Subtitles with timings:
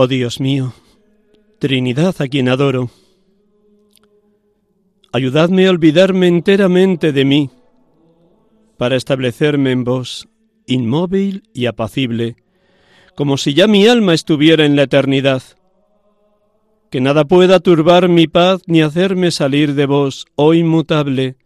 [0.00, 0.74] Oh Dios mío,
[1.58, 2.88] Trinidad a quien adoro,
[5.12, 7.50] ayudadme a olvidarme enteramente de mí,
[8.76, 10.28] para establecerme en vos,
[10.68, 12.36] inmóvil y apacible,
[13.16, 15.42] como si ya mi alma estuviera en la eternidad.
[16.92, 21.38] Que nada pueda turbar mi paz ni hacerme salir de vos, oh inmutable,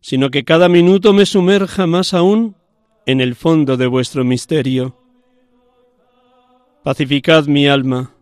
[0.00, 2.54] sino que cada minuto me sumerja más aún
[3.06, 5.03] en el fondo de vuestro misterio.
[6.84, 8.14] Pacificad mi alma,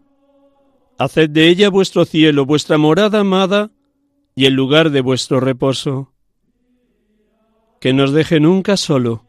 [0.96, 3.72] haced de ella vuestro cielo, vuestra morada amada
[4.36, 6.12] y el lugar de vuestro reposo.
[7.80, 9.24] Que no os deje nunca solo,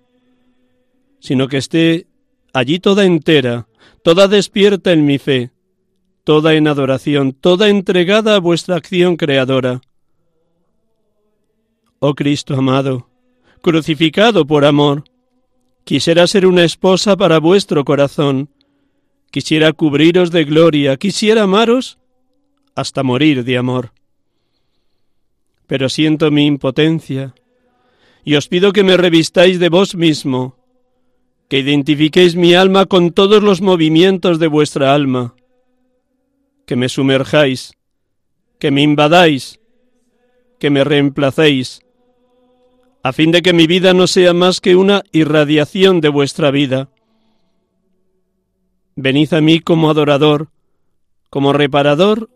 [1.20, 2.06] sino que esté
[2.54, 3.68] allí toda entera,
[4.04, 5.52] toda despierta en mi fe,
[6.24, 9.82] toda en adoración, toda entregada a vuestra acción creadora.
[11.98, 13.10] Oh Cristo amado,
[13.64, 15.06] crucificado por amor,
[15.86, 18.53] quisiera ser una esposa para vuestro corazón,
[19.34, 21.98] Quisiera cubriros de gloria, quisiera amaros
[22.76, 23.92] hasta morir de amor.
[25.66, 27.34] Pero siento mi impotencia
[28.24, 30.56] y os pido que me revistáis de vos mismo,
[31.50, 35.34] que identifiquéis mi alma con todos los movimientos de vuestra alma,
[36.68, 37.74] que me sumerjáis,
[38.60, 39.60] que me invadáis,
[40.60, 41.82] que me reemplacéis,
[43.02, 46.92] a fin de que mi vida no sea más que una irradiación de vuestra vida
[48.96, 50.50] Venid a mí como adorador,
[51.32, 52.30] como reparador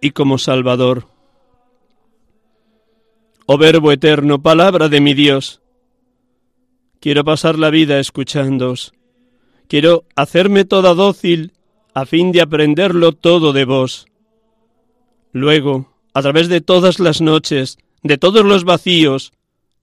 [0.00, 1.06] y como salvador.
[3.44, 5.60] Oh Verbo eterno, palabra de mi Dios,
[7.00, 8.94] quiero pasar la vida escuchándoos,
[9.68, 11.52] quiero hacerme toda dócil
[11.92, 14.06] a fin de aprenderlo todo de vos.
[15.32, 19.32] Luego, a través de todas las noches, de todos los vacíos,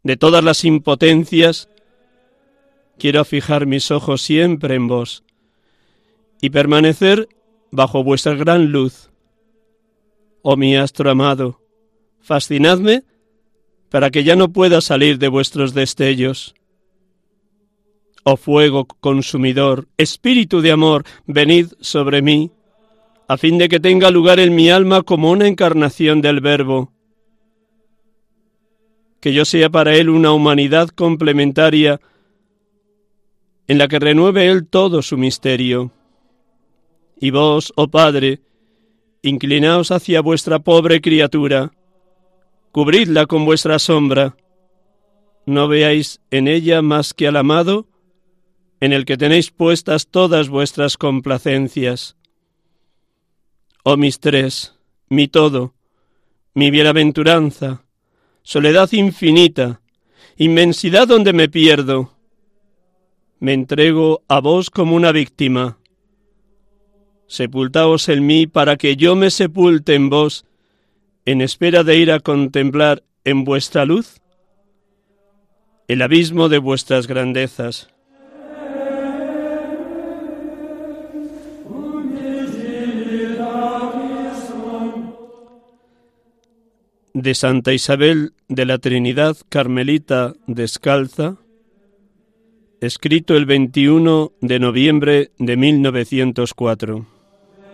[0.02, 1.70] de todas las impotencias,
[2.98, 5.26] quiero fijar mis ojos siempre en vos
[6.46, 7.28] y permanecer
[7.72, 9.10] bajo vuestra gran luz.
[10.44, 11.60] Oh mi astro amado,
[12.22, 13.04] fascinadme
[13.90, 16.54] para que ya no pueda salir de vuestros destellos.
[18.24, 22.52] Oh fuego consumidor, espíritu de amor, venid sobre mí,
[23.28, 26.92] a fin de que tenga lugar en mi alma como una encarnación del Verbo.
[29.20, 32.00] Que yo sea para él una humanidad complementaria
[33.68, 35.95] en la que renueve él todo su misterio.
[37.20, 38.42] Y vos, oh Padre,
[39.22, 41.72] inclinaos hacia vuestra pobre criatura,
[42.72, 44.36] cubridla con vuestra sombra.
[45.46, 47.88] No veáis en ella más que al amado,
[48.80, 52.18] en el que tenéis puestas todas vuestras complacencias.
[53.84, 54.76] Oh mis tres,
[55.10, 55.74] mi todo,
[56.54, 57.86] mi bienaventuranza,
[58.44, 59.82] soledad infinita,
[60.38, 62.12] inmensidad donde me pierdo.
[63.40, 65.78] Me entrego a vos como una víctima
[67.28, 70.46] sepultaos en mí para que yo me sepulte en vos,
[71.26, 74.22] en espera de ir a contemplar en vuestra luz
[75.88, 77.90] el abismo de vuestras grandezas.
[87.14, 91.38] De Santa Isabel de la Trinidad Carmelita Descalza,
[92.82, 97.15] escrito el 21 de noviembre de 1904.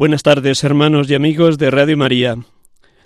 [0.00, 2.38] Buenas tardes, hermanos y amigos de Radio María.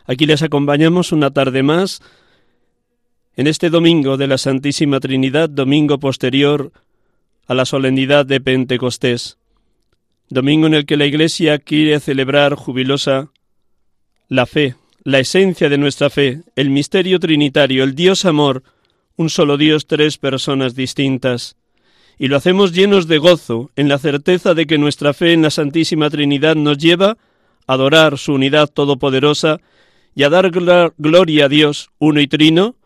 [0.07, 2.01] Aquí les acompañamos una tarde más
[3.35, 6.71] en este domingo de la Santísima Trinidad, domingo posterior
[7.49, 9.39] a la solemnidad de Pentecostés,
[10.29, 13.33] domingo en el que la Iglesia quiere celebrar jubilosa
[14.29, 18.63] la fe, la esencia de nuestra fe, el misterio trinitario, el Dios amor,
[19.17, 21.57] un solo Dios, tres personas distintas
[22.19, 25.51] y lo hacemos llenos de gozo, en la certeza de que nuestra fe en la
[25.51, 27.17] Santísima Trinidad nos lleva
[27.67, 29.59] a adorar su unidad todopoderosa
[30.15, 32.77] y a dar gloria a Dios, uno y trino,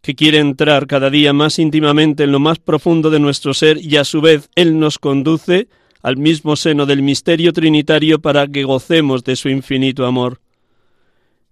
[0.00, 3.96] que quiere entrar cada día más íntimamente en lo más profundo de nuestro ser y
[3.96, 5.68] a su vez Él nos conduce
[6.02, 10.40] al mismo seno del misterio trinitario para que gocemos de su infinito amor.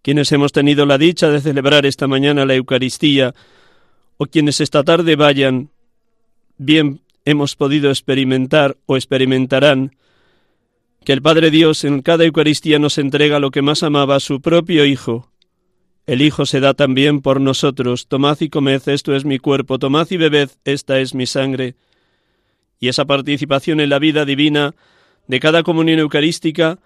[0.03, 3.35] Quienes hemos tenido la dicha de celebrar esta mañana la Eucaristía,
[4.19, 5.71] o quienes esta tarde vayan
[6.59, 9.97] bien hemos podido experimentar o experimentarán
[11.05, 14.85] que el Padre Dios en cada Eucaristía nos entrega lo que más amaba, su propio
[14.85, 15.31] Hijo.
[16.07, 18.07] El Hijo se da también por nosotros.
[18.09, 21.77] Tomad y comed, esto es mi cuerpo, tomad y bebed, esta es mi sangre.
[22.81, 24.75] Y esa participación en la vida divina
[25.27, 26.79] de cada comunión eucarística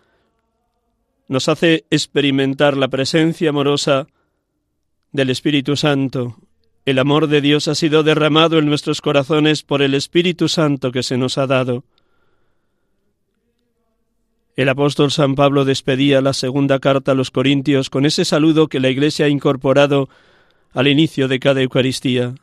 [1.28, 4.06] nos hace experimentar la presencia amorosa
[5.12, 6.37] del Espíritu Santo,
[6.87, 11.03] el amor de Dios ha sido derramado en nuestros corazones por el Espíritu Santo que
[11.03, 11.85] se nos ha dado.
[14.56, 18.81] El apóstol San Pablo despedía la segunda carta a los Corintios con ese saludo que
[18.81, 20.09] la Iglesia ha incorporado
[20.73, 22.35] al inicio de cada Eucaristía.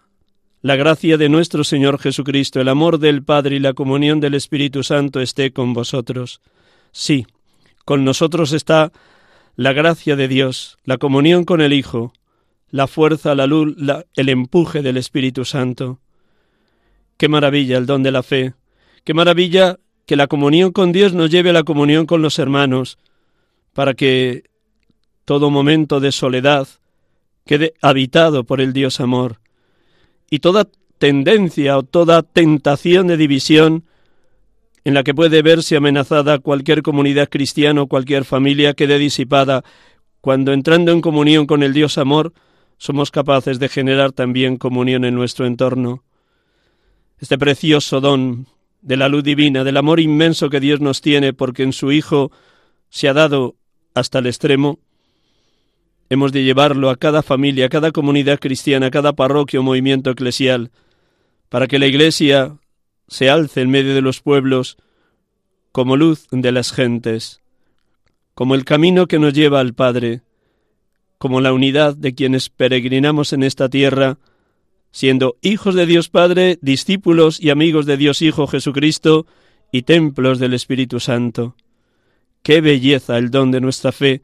[0.61, 4.83] La gracia de nuestro Señor Jesucristo, el amor del Padre y la comunión del Espíritu
[4.83, 6.41] Santo esté con vosotros.
[6.91, 7.27] Sí,
[7.85, 8.91] con nosotros está
[9.55, 12.13] la gracia de Dios, la comunión con el Hijo,
[12.77, 13.75] la fuerza, la luz,
[14.15, 15.99] el empuje del Espíritu Santo.
[17.17, 18.53] Qué maravilla el don de la fe.
[19.03, 22.99] Qué maravilla que la comunión con Dios nos lleve a la comunión con los hermanos,
[23.73, 24.43] para que
[25.25, 26.67] todo momento de soledad
[27.47, 29.39] quede habitado por el Dios amor,
[30.29, 30.67] y toda
[30.99, 33.85] tendencia o toda tentación de división
[34.83, 39.63] en la que puede verse amenazada cualquier comunidad cristiana o cualquier familia quede disipada
[40.21, 42.33] cuando entrando en comunión con el Dios amor
[42.77, 46.03] somos capaces de generar también comunión en nuestro entorno.
[47.19, 48.47] Este precioso don
[48.81, 52.31] de la luz divina, del amor inmenso que Dios nos tiene porque en su Hijo
[52.89, 53.55] se ha dado
[53.93, 54.79] hasta el extremo,
[56.09, 60.11] hemos de llevarlo a cada familia, a cada comunidad cristiana, a cada parroquia o movimiento
[60.11, 60.71] eclesial,
[61.49, 62.57] para que la Iglesia
[63.07, 64.77] se alce en medio de los pueblos
[65.71, 67.41] como luz de las gentes,
[68.33, 70.21] como el camino que nos lleva al Padre,
[71.17, 74.17] como la unidad de quienes peregrinamos en esta tierra,
[74.91, 79.25] siendo hijos de Dios Padre, discípulos y amigos de Dios Hijo Jesucristo
[79.71, 81.55] y templos del Espíritu Santo.
[82.43, 84.21] Qué belleza el don de nuestra fe,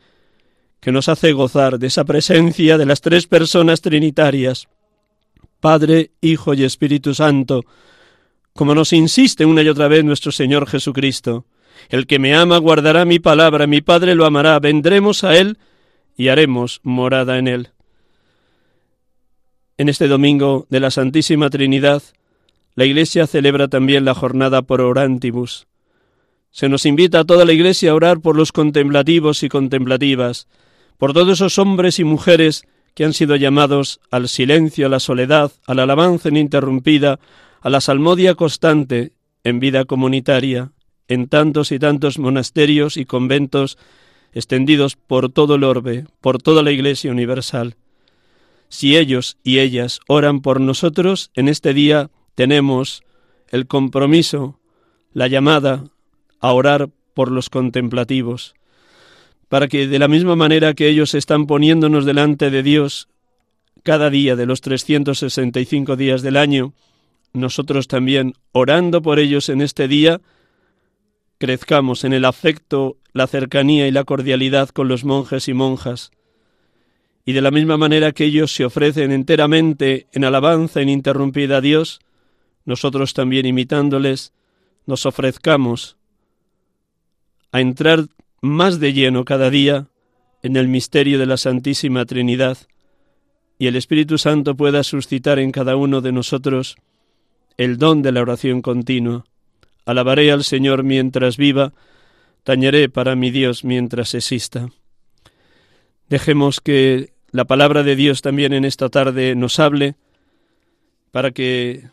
[0.79, 4.67] que nos hace gozar de esa presencia de las tres personas trinitarias,
[5.59, 7.63] Padre, Hijo y Espíritu Santo,
[8.53, 11.45] como nos insiste una y otra vez nuestro Señor Jesucristo.
[11.89, 15.57] El que me ama guardará mi palabra, mi Padre lo amará, vendremos a Él
[16.17, 17.70] y haremos morada en él.
[19.77, 22.03] En este domingo de la Santísima Trinidad,
[22.75, 25.67] la Iglesia celebra también la jornada por orantibus.
[26.51, 30.48] Se nos invita a toda la Iglesia a orar por los contemplativos y contemplativas,
[30.98, 35.51] por todos esos hombres y mujeres que han sido llamados al silencio, a la soledad,
[35.65, 37.20] a la alabanza ininterrumpida,
[37.62, 40.72] a la salmodia constante en vida comunitaria,
[41.08, 43.77] en tantos y tantos monasterios y conventos
[44.34, 47.75] extendidos por todo el orbe, por toda la Iglesia universal.
[48.70, 53.04] Si ellos y ellas oran por nosotros, en este día tenemos
[53.50, 54.60] el compromiso,
[55.13, 55.84] la llamada
[56.40, 58.56] a orar por los contemplativos,
[59.48, 63.08] para que de la misma manera que ellos están poniéndonos delante de Dios
[63.84, 66.74] cada día de los 365 días del año,
[67.34, 70.22] nosotros también, orando por ellos en este día,
[71.43, 76.12] crezcamos en el afecto, la cercanía y la cordialidad con los monjes y monjas.
[77.25, 82.00] Y de la misma manera que ellos se ofrecen enteramente en alabanza ininterrumpida a Dios,
[82.63, 84.31] nosotros también imitándoles,
[84.85, 85.97] nos ofrezcamos
[87.51, 88.05] a entrar
[88.39, 89.88] más de lleno cada día
[90.43, 92.57] en el misterio de la Santísima Trinidad
[93.59, 96.77] y el Espíritu Santo pueda suscitar en cada uno de nosotros
[97.57, 99.25] el don de la oración continua.
[99.86, 101.74] Alabaré al Señor mientras viva,
[102.44, 104.70] tañeré para mi Dios mientras exista.
[106.10, 109.96] Dejemos que la palabra de Dios también en esta tarde nos hable
[111.12, 111.90] para que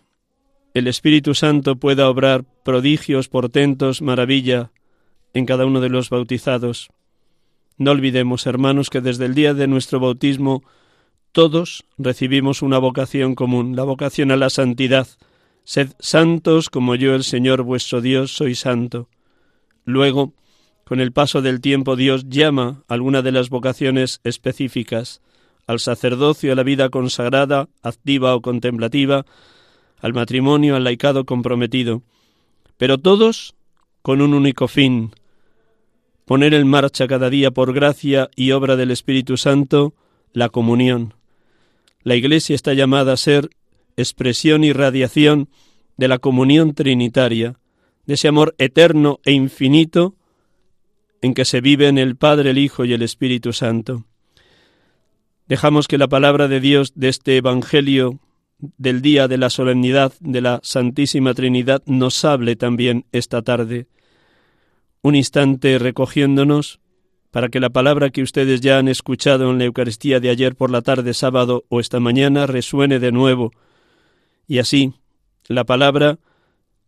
[0.75, 4.71] el Espíritu Santo pueda obrar prodigios, portentos, maravilla
[5.35, 6.91] en cada uno de los bautizados.
[7.77, 10.63] No olvidemos, hermanos, que desde el día de nuestro bautismo
[11.33, 15.09] todos recibimos una vocación común, la vocación a la santidad.
[15.71, 19.09] Sed santos como yo, el Señor vuestro Dios, soy santo.
[19.85, 20.33] Luego,
[20.83, 25.21] con el paso del tiempo, Dios llama alguna de las vocaciones específicas,
[25.69, 29.27] al sacerdocio, a la vida consagrada, activa o contemplativa,
[30.01, 32.03] al matrimonio, al laicado comprometido,
[32.77, 33.55] pero todos
[34.03, 35.13] con un único fin,
[36.25, 39.95] poner en marcha cada día por gracia y obra del Espíritu Santo
[40.33, 41.15] la comunión,
[42.03, 43.51] la Iglesia está llamada a ser
[44.01, 45.49] expresión y radiación
[45.97, 47.59] de la comunión trinitaria,
[48.07, 50.15] de ese amor eterno e infinito
[51.23, 54.05] en que se vive en el Padre, el Hijo y el Espíritu Santo.
[55.47, 58.21] Dejamos que la palabra de Dios de este Evangelio
[58.79, 63.87] del día de la solemnidad de la Santísima Trinidad nos hable también esta tarde.
[65.03, 66.81] Un instante recogiéndonos
[67.31, 70.71] para que la palabra que ustedes ya han escuchado en la Eucaristía de ayer por
[70.71, 73.53] la tarde sábado o esta mañana resuene de nuevo,
[74.51, 74.95] y así
[75.47, 76.19] la palabra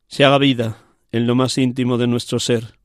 [0.08, 0.78] se haga vida
[1.12, 2.76] en lo más íntimo de nuestro ser.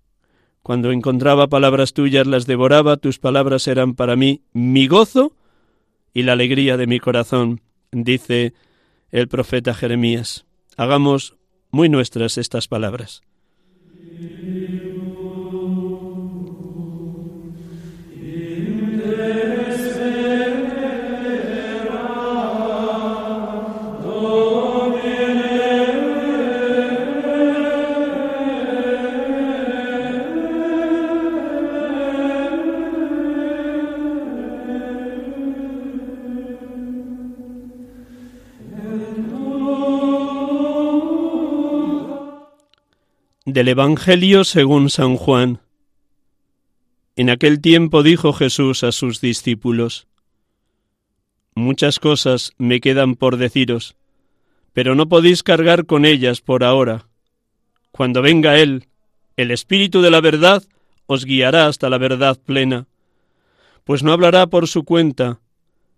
[0.62, 5.34] Cuando encontraba palabras tuyas las devoraba, tus palabras eran para mí mi gozo
[6.14, 8.54] y la alegría de mi corazón, dice
[9.10, 10.46] el profeta Jeremías.
[10.78, 11.38] Hagamos
[11.72, 13.24] muy nuestras estas palabras.
[43.50, 45.62] Del Evangelio según San Juan.
[47.16, 50.06] En aquel tiempo dijo Jesús a sus discípulos,
[51.56, 53.96] Muchas cosas me quedan por deciros,
[54.74, 57.08] pero no podéis cargar con ellas por ahora.
[57.92, 58.90] Cuando venga Él,
[59.38, 60.62] el Espíritu de la verdad,
[61.06, 62.88] os guiará hasta la verdad plena,
[63.86, 65.40] pues no hablará por su cuenta,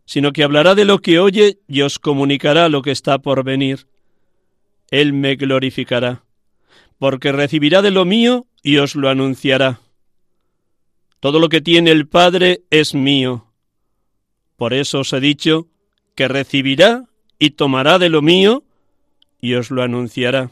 [0.06, 3.88] sino que hablará de lo que oye y os comunicará lo que está por venir.
[4.92, 6.29] Él me glorificará
[7.00, 9.80] porque recibirá de lo mío y os lo anunciará.
[11.20, 13.48] Todo lo que tiene el Padre es mío.
[14.58, 15.68] Por eso os he dicho
[16.16, 17.06] que recibirá
[17.40, 18.64] y tomará de lo mío
[19.42, 20.52] y os lo anunciará.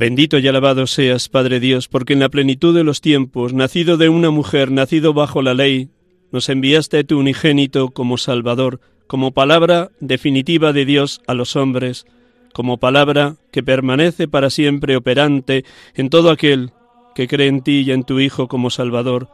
[0.00, 4.08] Bendito y alabado seas, Padre Dios, porque en la plenitud de los tiempos, nacido de
[4.08, 5.90] una mujer, nacido bajo la ley,
[6.32, 12.06] nos enviaste tu unigénito como Salvador, como palabra definitiva de Dios a los hombres,
[12.54, 16.70] como palabra que permanece para siempre operante en todo aquel
[17.14, 19.28] que cree en ti y en tu Hijo como Salvador.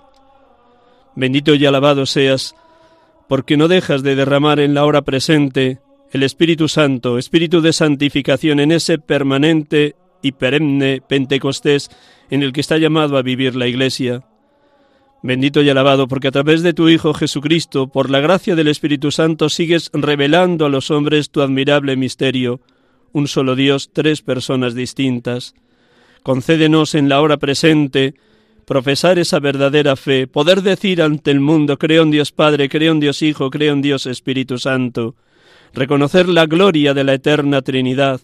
[1.14, 2.56] Bendito y alabado seas,
[3.28, 5.78] porque no dejas de derramar en la hora presente
[6.10, 9.94] el Espíritu Santo, Espíritu de santificación en ese permanente
[10.26, 11.88] y perenne Pentecostés
[12.30, 14.24] en el que está llamado a vivir la Iglesia.
[15.22, 19.10] Bendito y alabado porque a través de tu Hijo Jesucristo, por la gracia del Espíritu
[19.10, 22.60] Santo, sigues revelando a los hombres tu admirable misterio,
[23.12, 25.54] un solo Dios, tres personas distintas.
[26.22, 28.14] Concédenos en la hora presente
[28.66, 33.00] profesar esa verdadera fe, poder decir ante el mundo, creo en Dios Padre, creo en
[33.00, 35.14] Dios Hijo, creo en Dios Espíritu Santo,
[35.72, 38.20] reconocer la gloria de la eterna Trinidad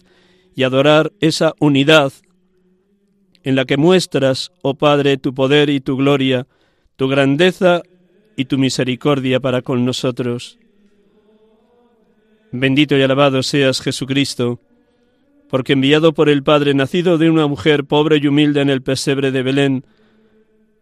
[0.55, 2.13] y adorar esa unidad
[3.43, 6.47] en la que muestras, oh Padre, tu poder y tu gloria,
[6.95, 7.81] tu grandeza
[8.35, 10.57] y tu misericordia para con nosotros.
[12.51, 14.59] Bendito y alabado seas Jesucristo,
[15.49, 19.31] porque enviado por el Padre, nacido de una mujer pobre y humilde en el pesebre
[19.31, 19.85] de Belén,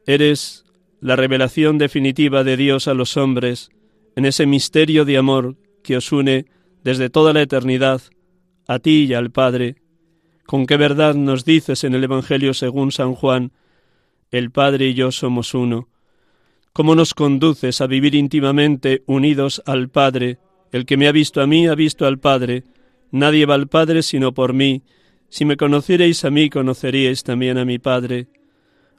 [0.06, 0.66] eres
[1.00, 3.70] la revelación definitiva de Dios a los hombres
[4.16, 6.46] en ese misterio de amor que os une
[6.84, 8.02] desde toda la eternidad
[8.74, 9.76] a ti y al Padre.
[10.46, 13.52] Con qué verdad nos dices en el Evangelio según San Juan,
[14.32, 15.90] el Padre y yo somos uno.
[16.72, 20.40] Cómo nos conduces a vivir íntimamente unidos al Padre.
[20.72, 22.64] El que me ha visto a mí ha visto al Padre.
[23.12, 24.84] Nadie va al Padre sino por mí.
[25.28, 28.28] Si me conocierais a mí, conoceríais también a mi Padre.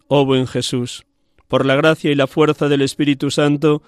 [0.06, 1.06] Oh buen Jesús,
[1.48, 3.82] por la gracia y la fuerza del Espíritu Santo,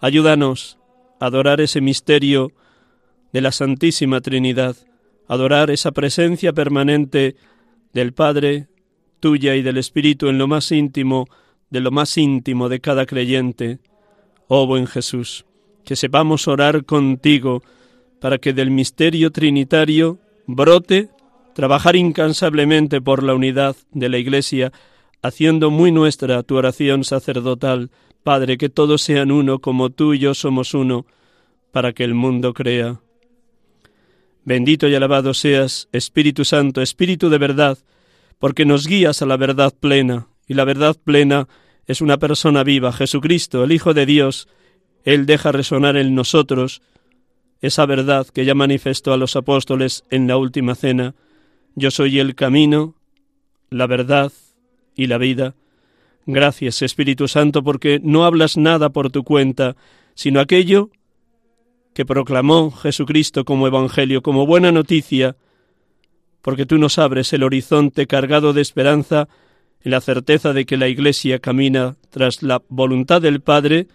[0.00, 0.76] ayúdanos
[1.18, 2.52] a adorar ese misterio
[3.32, 4.76] de la Santísima Trinidad,
[5.30, 7.36] adorar esa presencia permanente
[7.92, 8.66] del Padre,
[9.20, 11.28] tuya y del Espíritu en lo más íntimo,
[11.70, 13.78] de lo más íntimo de cada creyente.
[14.48, 15.46] Oh buen Jesús,
[15.84, 17.62] que sepamos orar contigo
[18.20, 20.18] para que del misterio trinitario
[20.48, 21.10] brote
[21.54, 24.72] trabajar incansablemente por la unidad de la Iglesia,
[25.22, 27.92] haciendo muy nuestra tu oración sacerdotal,
[28.24, 31.06] Padre, que todos sean uno como tú y yo somos uno,
[31.70, 33.00] para que el mundo crea.
[34.44, 37.78] Bendito y alabado seas, Espíritu Santo, Espíritu de verdad,
[38.38, 41.46] porque nos guías a la verdad plena, y la verdad plena
[41.86, 44.48] es una persona viva, Jesucristo, el Hijo de Dios.
[45.04, 46.82] Él deja resonar en nosotros
[47.60, 51.14] esa verdad que ya manifestó a los apóstoles en la última cena.
[51.74, 52.94] Yo soy el camino,
[53.68, 54.32] la verdad
[54.96, 55.54] y la vida.
[56.26, 59.76] Gracias, Espíritu Santo, porque no hablas nada por tu cuenta,
[60.14, 60.90] sino aquello
[62.00, 65.36] que proclamó Jesucristo como Evangelio, como buena noticia,
[66.40, 69.28] porque tú nos abres el horizonte cargado de esperanza
[69.82, 73.86] en la certeza de que la Iglesia camina tras la voluntad del Padre,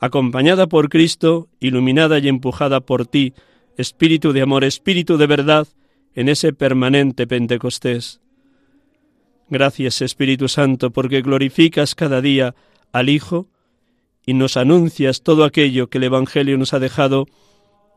[0.00, 3.34] acompañada por Cristo, iluminada y empujada por ti,
[3.76, 5.68] Espíritu de amor, Espíritu de verdad,
[6.16, 8.20] en ese permanente Pentecostés.
[9.48, 12.56] Gracias, Espíritu Santo, porque glorificas cada día
[12.90, 13.46] al Hijo
[14.26, 17.26] y nos anuncias todo aquello que el Evangelio nos ha dejado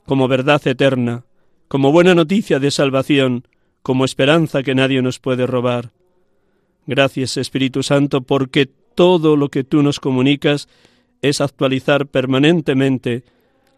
[0.06, 1.26] como verdad eterna,
[1.68, 3.48] como buena noticia de salvación,
[3.82, 5.92] como esperanza que nadie nos puede robar.
[6.86, 10.68] Gracias Espíritu Santo porque todo lo que tú nos comunicas
[11.22, 13.24] es actualizar permanentemente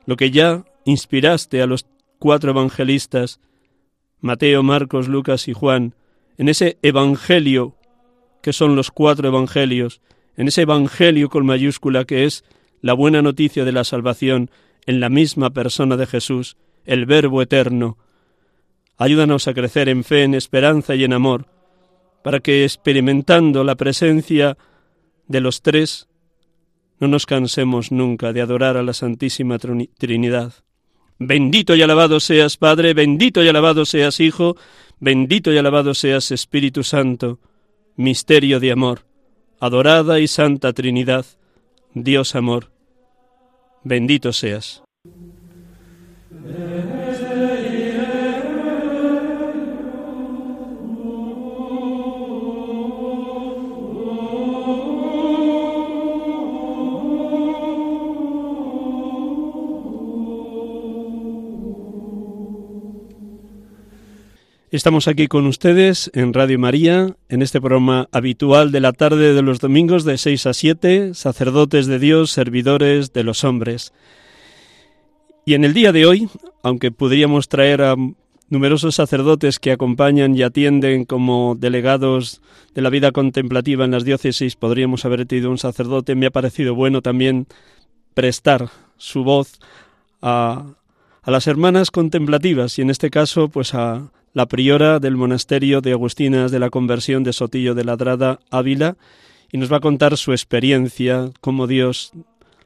[0.06, 1.86] lo que ya inspiraste a los
[2.20, 3.40] cuatro evangelistas,
[4.22, 5.96] Mateo, Marcos, Lucas y Juan,
[6.38, 7.76] en ese Evangelio
[8.42, 10.02] que son los cuatro Evangelios,
[10.38, 12.44] en ese Evangelio con mayúscula que es
[12.82, 14.50] la buena noticia de la salvación
[14.86, 17.98] en la misma persona de Jesús, el Verbo eterno.
[18.98, 21.48] Ayúdanos a crecer en fe, en esperanza y en amor,
[22.24, 24.58] para que experimentando la presencia
[25.28, 26.08] de los tres,
[27.00, 30.54] no nos cansemos nunca de adorar a la Santísima Trinidad.
[31.18, 34.56] Bendito y alabado seas Padre, bendito y alabado seas Hijo,
[35.00, 37.40] bendito y alabado seas Espíritu Santo,
[37.96, 39.09] misterio de amor
[39.60, 41.26] adorada y santa Trinidad,
[41.94, 42.72] Dios amor,
[43.84, 44.84] bendito seas.
[64.72, 69.42] Estamos aquí con ustedes en Radio María, en este programa habitual de la tarde de
[69.42, 73.94] los domingos de 6 a 7, sacerdotes de Dios, servidores de los hombres.
[75.44, 76.30] Y en el día de hoy,
[76.62, 77.96] aunque podríamos traer a
[78.50, 82.40] numerosos sacerdotes que acompañan y atienden como delegados
[82.76, 86.76] de la vida contemplativa en las diócesis, podríamos haber tenido un sacerdote, me ha parecido
[86.76, 87.48] bueno también
[88.14, 89.60] prestar su voz
[90.22, 90.76] a,
[91.24, 95.92] a las hermanas contemplativas y en este caso pues a la priora del monasterio de
[95.92, 98.98] Agustinas de la Conversión de Sotillo de Ladrada, Ávila,
[99.52, 102.12] y nos va a contar su experiencia, cómo Dios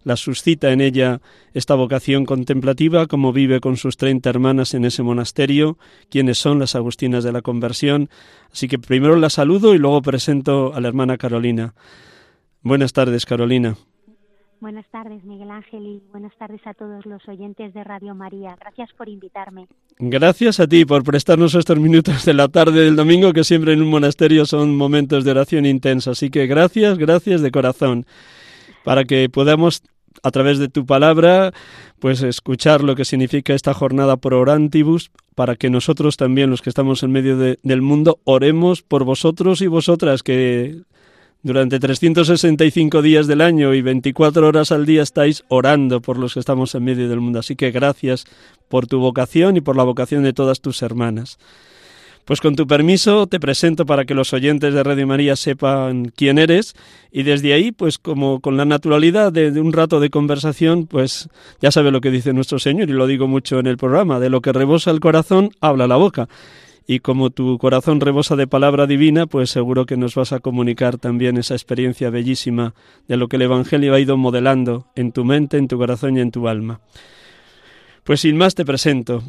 [0.04, 1.22] la suscita en ella
[1.54, 5.78] esta vocación contemplativa, cómo vive con sus treinta hermanas en ese monasterio,
[6.10, 8.10] quiénes son las Agustinas de la Conversión.
[8.52, 11.74] Así que primero la saludo y luego presento a la hermana Carolina.
[12.62, 13.78] Buenas tardes, Carolina.
[14.64, 18.56] Buenas tardes, Miguel Ángel, y buenas tardes a todos los oyentes de Radio María.
[18.58, 19.68] Gracias por invitarme.
[20.00, 23.82] Gracias a ti por prestarnos estos minutos de la tarde del domingo, que siempre en
[23.82, 26.12] un monasterio son momentos de oración intensa.
[26.12, 28.06] Así que gracias, gracias de corazón,
[28.86, 29.84] para que podamos
[30.24, 31.52] a través de tu palabra,
[32.00, 36.70] pues escuchar lo que significa esta jornada por orantibus, para que nosotros también, los que
[36.70, 40.84] estamos en medio del mundo, oremos por vosotros y vosotras, que
[41.44, 46.40] durante 365 días del año y 24 horas al día estáis orando por los que
[46.40, 47.40] estamos en medio del mundo.
[47.40, 48.26] Así que gracias
[48.70, 51.38] por tu vocación y por la vocación de todas tus hermanas.
[52.26, 56.38] Pues con tu permiso te presento para que los oyentes de Radio María sepan quién
[56.38, 56.74] eres
[57.12, 61.28] y desde ahí, pues como con la naturalidad de, un rato de conversación, pues
[61.62, 64.30] ya sabe lo que dice nuestro Señor y lo digo mucho en el programa, de
[64.30, 66.30] lo que rebosa el corazón, habla la boca.
[66.86, 70.98] Y como tu corazón rebosa de palabra divina, pues seguro que nos vas a comunicar
[70.98, 72.74] también esa experiencia bellísima
[73.08, 76.20] de lo que el Evangelio ha ido modelando en tu mente, en tu corazón y
[76.20, 76.82] en tu alma.
[78.04, 79.24] Pues sin más te presento.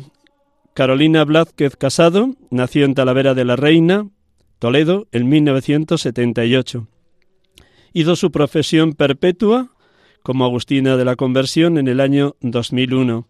[0.74, 4.08] Carolina Blázquez Casado nació en Talavera de la Reina,
[4.58, 6.88] Toledo, en 1978.
[7.92, 9.70] Hizo su profesión perpetua
[10.24, 13.28] como Agustina de la Conversión en el año 2001,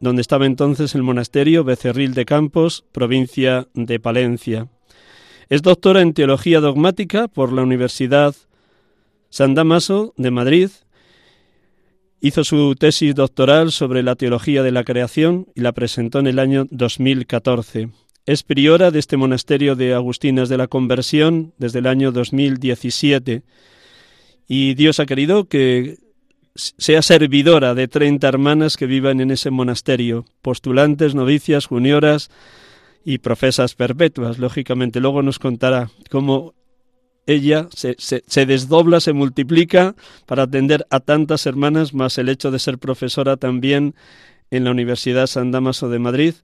[0.00, 4.68] donde estaba entonces el monasterio Becerril de Campos, provincia de Palencia.
[5.48, 8.34] Es doctora en Teología Dogmática por la Universidad
[9.30, 10.70] San Damaso de Madrid
[12.20, 16.40] Hizo su tesis doctoral sobre la teología de la creación y la presentó en el
[16.40, 17.90] año 2014.
[18.26, 23.42] Es priora de este monasterio de Agustinas de la Conversión desde el año 2017
[24.48, 25.98] y Dios ha querido que
[26.58, 32.30] sea servidora de 30 hermanas que vivan en ese monasterio, postulantes, novicias, junioras
[33.04, 34.38] y profesas perpetuas.
[34.38, 36.54] Lógicamente, luego nos contará cómo
[37.26, 39.94] ella se, se, desdobla, se multiplica
[40.26, 43.94] para atender a tantas hermanas, más el hecho de ser profesora también
[44.50, 46.34] en la Universidad San Damaso de Madrid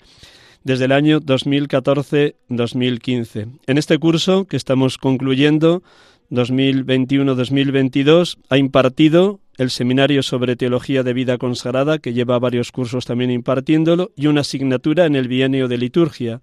[0.63, 3.59] desde el año 2014-2015.
[3.67, 5.83] En este curso que estamos concluyendo,
[6.31, 13.31] 2021-2022, ha impartido el seminario sobre teología de vida consagrada, que lleva varios cursos también
[13.31, 16.41] impartiéndolo, y una asignatura en el bienio de liturgia,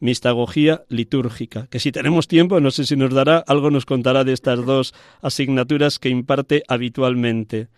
[0.00, 4.32] mistagogía litúrgica, que si tenemos tiempo, no sé si nos dará, algo nos contará de
[4.32, 7.68] estas dos asignaturas que imparte habitualmente.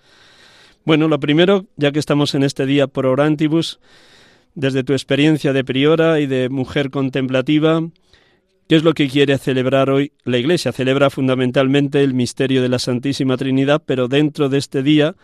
[0.84, 3.80] Bueno, lo primero, ya que estamos en este día por orantibus,
[4.54, 7.82] desde tu experiencia de priora y de mujer contemplativa,
[8.72, 10.72] ¿qué es lo que quiere celebrar hoy la Iglesia?
[10.72, 15.14] Celebra fundamentalmente el misterio de la Santísima Trinidad, pero dentro de este día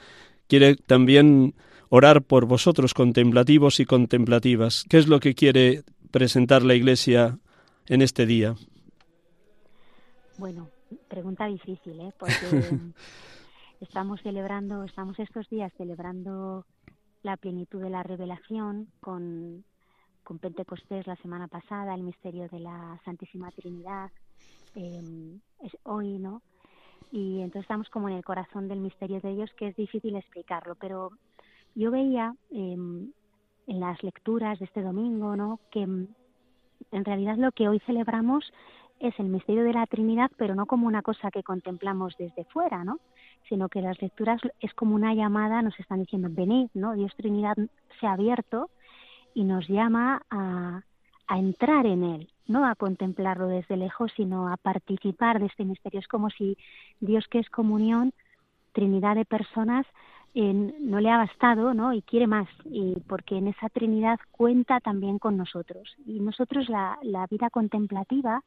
[0.49, 1.55] quiere también
[1.89, 4.85] orar por vosotros contemplativos y contemplativas.
[4.91, 7.39] ¿Qué es lo que quiere presentar la Iglesia
[7.87, 8.55] en este día?
[10.37, 10.69] Bueno,
[11.09, 12.13] pregunta difícil, ¿eh?
[12.19, 12.35] Porque
[13.81, 16.67] estamos celebrando, estamos estos días celebrando
[17.23, 19.65] la plenitud de la revelación con,
[20.29, 24.11] con Pentecostés la semana pasada, el misterio de la Santísima Trinidad,
[24.75, 26.43] em, es hoy, ¿no?
[27.11, 30.75] Y entonces estamos como en el corazón del misterio de Dios, que es difícil explicarlo,
[30.75, 31.13] pero
[31.75, 35.61] yo veía eh, en las lecturas de este domingo, ¿no?
[35.71, 36.09] Que mm,
[36.93, 38.53] en realidad lo que hoy celebramos
[39.01, 42.85] es el misterio de la Trinidad, pero no como una cosa que contemplamos desde fuera,
[42.85, 42.99] ¿no?
[43.49, 46.93] Sino que las lecturas es como una llamada, nos están diciendo, venid, ¿no?
[46.93, 47.57] Dios Trinidad
[47.99, 48.69] se ha abierto
[49.39, 50.83] y nos llama a,
[51.31, 56.01] entrar en él, no a contemplarlo desde lejos, sino a participar de este misterio.
[56.01, 56.57] Es como si
[56.99, 58.13] Dios que es comunión,
[58.73, 59.87] Trinidad de personas,
[60.35, 61.93] no le ha bastado, ¿no?
[61.93, 65.95] Y quiere más, y porque en esa Trinidad cuenta también con nosotros.
[66.05, 68.43] Y nosotros la, la vida contemplativa,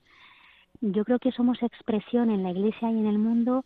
[0.81, 3.63] yo creo que somos expresión en la Iglesia y en el mundo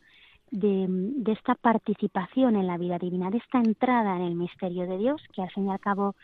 [0.52, 5.00] de, de, esta participación en la vida divina, de esta entrada en el misterio de
[5.00, 6.16] Dios, que al fin y al cabo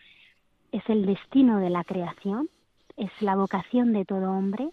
[0.72, 2.50] es el destino de la creación,
[2.98, 4.70] es la vocación de todo hombre,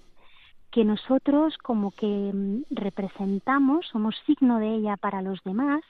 [0.71, 5.83] que nosotros como que mm, representamos, somos signo de ella para los demás,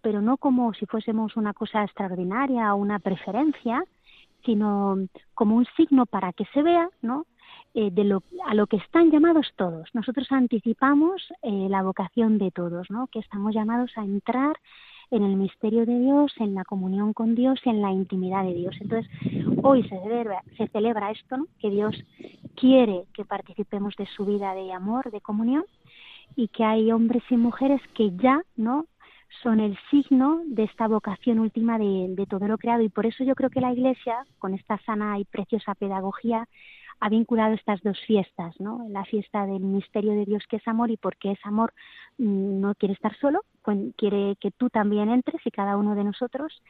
[0.00, 3.82] pero no como si fuésemos una cosa extraordinaria o una preferencia,
[4.44, 4.96] sino
[5.34, 7.26] como un signo para que se vea, ¿no?
[7.72, 9.88] Eh, de lo, a lo que están llamados todos.
[9.94, 13.08] Nosotros anticipamos eh, la vocación de todos, ¿no?
[13.08, 14.56] Que estamos llamados a entrar
[15.14, 18.54] en el misterio de Dios, en la comunión con Dios y en la intimidad de
[18.54, 18.76] Dios.
[18.80, 19.10] Entonces,
[19.62, 21.46] hoy se celebra, se celebra esto, ¿no?
[21.60, 21.94] Que Dios
[22.56, 25.64] quiere que participemos de su vida de amor, de comunión,
[26.36, 28.86] y que hay hombres y mujeres que ya, ¿no?
[29.42, 33.34] son el signo de esta vocación última de, todo lo creado y por eso yo
[33.34, 36.48] creo que la Iglesia, con esta sana y preciosa pedagogía,
[37.00, 38.86] ha vinculado estas dos fiestas, ¿no?
[38.88, 41.74] La fiesta del misterio de Dios que es amor y porque es amor
[42.18, 43.42] mm, no quiere estar solo,
[43.96, 46.62] quiere que tú también entres y cada uno de nosotros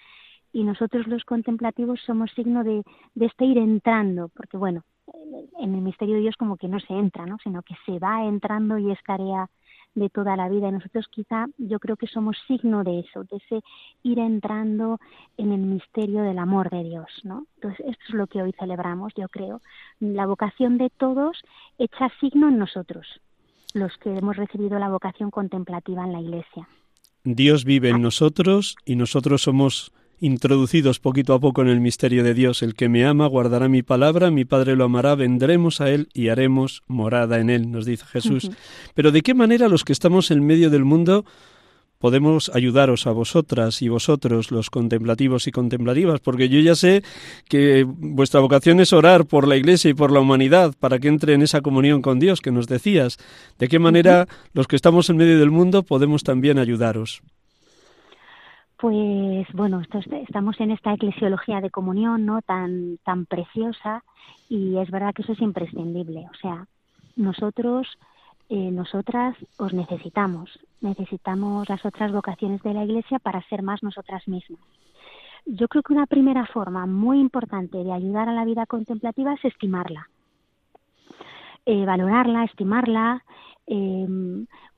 [0.53, 4.85] y nosotros los contemplativos somos signo de, de este ir entrando, porque bueno,
[5.59, 7.39] en el misterio de Dios como que no se entra, ¿no?
[7.43, 9.51] Sino que se va entrando y es tarea
[9.95, 13.37] de toda la vida y nosotros quizá yo creo que somos signo de eso, de
[13.37, 13.63] ese
[14.03, 14.99] ir entrando
[15.37, 17.47] en el misterio del amor de Dios, ¿no?
[17.57, 19.61] Entonces esto es lo que hoy celebramos, yo creo,
[20.01, 21.43] la vocación de todos
[21.79, 23.21] hecha signo en nosotros,
[23.73, 26.69] los que hemos recibido la vocación contemplativa en la Iglesia.
[27.25, 32.35] Dios vive en nosotros y nosotros somos introducidos poquito a poco en el misterio de
[32.35, 32.63] Dios.
[32.63, 36.29] El que me ama guardará mi palabra, mi Padre lo amará, vendremos a Él y
[36.29, 38.51] haremos morada en Él, nos dice Jesús.
[38.95, 41.25] Pero ¿de qué manera los que estamos en medio del mundo
[42.05, 47.03] podemos ayudaros a vosotras y vosotros, los contemplativos y contemplativas, porque yo ya sé
[47.49, 51.33] que vuestra vocación es orar por la Iglesia y por la humanidad para que entre
[51.33, 53.17] en esa comunión con Dios que nos decías.
[53.59, 57.23] ¿De qué manera los que estamos en medio del mundo podemos también ayudaros?
[58.77, 59.81] Pues bueno,
[60.29, 62.43] estamos en esta eclesiología de comunión, ¿no?
[62.43, 64.05] Tan tan preciosa
[64.51, 66.27] y es verdad que eso es imprescindible.
[66.31, 66.67] O sea,
[67.17, 67.89] nosotros,
[68.57, 74.29] eh, nosotras os necesitamos, necesitamos las otras vocaciones de la Iglesia para ser más nosotras
[74.29, 74.61] mismas.
[75.45, 79.45] Yo creo que una primera forma muy importante de ayudar a la vida contemplativa es
[79.45, 80.09] estimarla,
[81.67, 83.25] eh, valorarla, estimarla,
[83.67, 84.07] eh,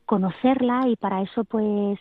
[0.07, 2.01] conocerla y para eso pues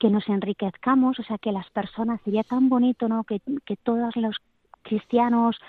[0.00, 3.22] que nos enriquezcamos, o sea, que las personas, sería tan bonito, ¿no?
[3.22, 4.38] Que, que todos los
[4.82, 5.60] cristianos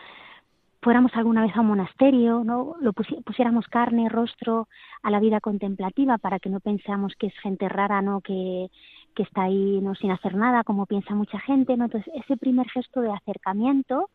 [0.85, 2.75] fuéramos alguna vez a un monasterio, ¿no?
[2.79, 4.67] Lo pusiéramos carne, rostro
[5.01, 8.21] a la vida contemplativa para que no pensemos que es gente rara, ¿no?
[8.21, 8.69] Que,
[9.15, 9.95] que está ahí, ¿no?
[9.95, 11.85] Sin hacer nada, como piensa mucha gente, ¿no?
[11.85, 14.11] Entonces, ese primer gesto de acercamiento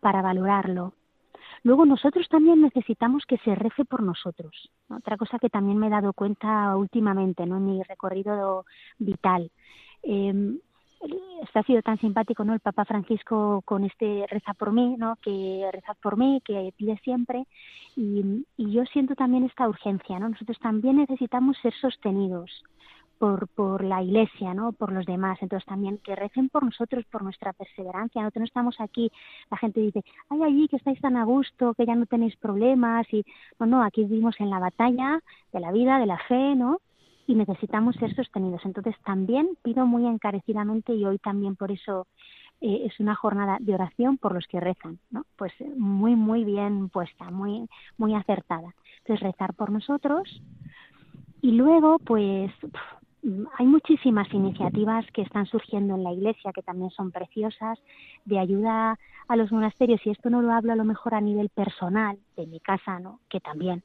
[0.00, 0.92] para valorarlo.
[1.62, 4.70] Luego nosotros también necesitamos que se rece por nosotros.
[4.90, 7.56] Otra cosa que también me he dado cuenta últimamente ¿no?
[7.56, 8.66] en mi recorrido
[8.98, 9.50] vital.
[10.02, 10.58] Eh,
[11.54, 15.68] ha sido tan simpático no el Papa Francisco con este reza por mí no que
[15.72, 17.46] reza por mí que pide siempre
[17.96, 22.62] y, y yo siento también esta urgencia no nosotros también necesitamos ser sostenidos
[23.20, 24.72] por, por la iglesia, ¿no?
[24.72, 25.36] Por los demás.
[25.42, 28.22] Entonces también que recen por nosotros, por nuestra perseverancia.
[28.22, 29.12] Nosotros no estamos aquí,
[29.50, 33.06] la gente dice, ay, allí que estáis tan a gusto, que ya no tenéis problemas.
[33.12, 33.22] Y
[33.58, 35.20] no, no, aquí vivimos en la batalla
[35.52, 36.78] de la vida, de la fe, ¿no?
[37.30, 38.60] Y necesitamos ser sostenidos.
[38.64, 42.08] Entonces también pido muy encarecidamente y hoy también por eso
[42.60, 45.24] eh, es una jornada de oración por los que rezan, ¿no?
[45.36, 48.74] Pues muy, muy bien puesta, muy, muy acertada.
[48.98, 50.42] Entonces rezar por nosotros
[51.40, 52.50] y luego, pues,
[53.58, 57.78] hay muchísimas iniciativas que están surgiendo en la Iglesia que también son preciosas
[58.24, 61.48] de ayuda a los monasterios y esto no lo hablo a lo mejor a nivel
[61.50, 63.20] personal de mi casa, ¿no?
[63.28, 63.84] Que también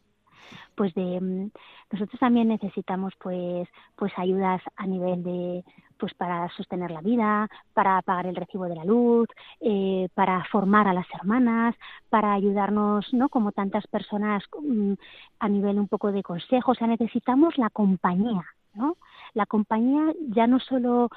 [0.75, 1.51] pues de mm,
[1.91, 5.63] nosotros también necesitamos pues pues ayudas a nivel de
[5.97, 9.29] pues para sostener la vida, para pagar el recibo de la luz,
[9.61, 11.73] eh, para formar a las hermanas,
[12.09, 13.29] para ayudarnos, ¿no?
[13.29, 14.93] Como tantas personas mm,
[15.39, 18.43] a nivel un poco de consejo, o sea, necesitamos la compañía,
[18.73, 18.97] ¿no?
[19.35, 21.09] la compañía ya no solo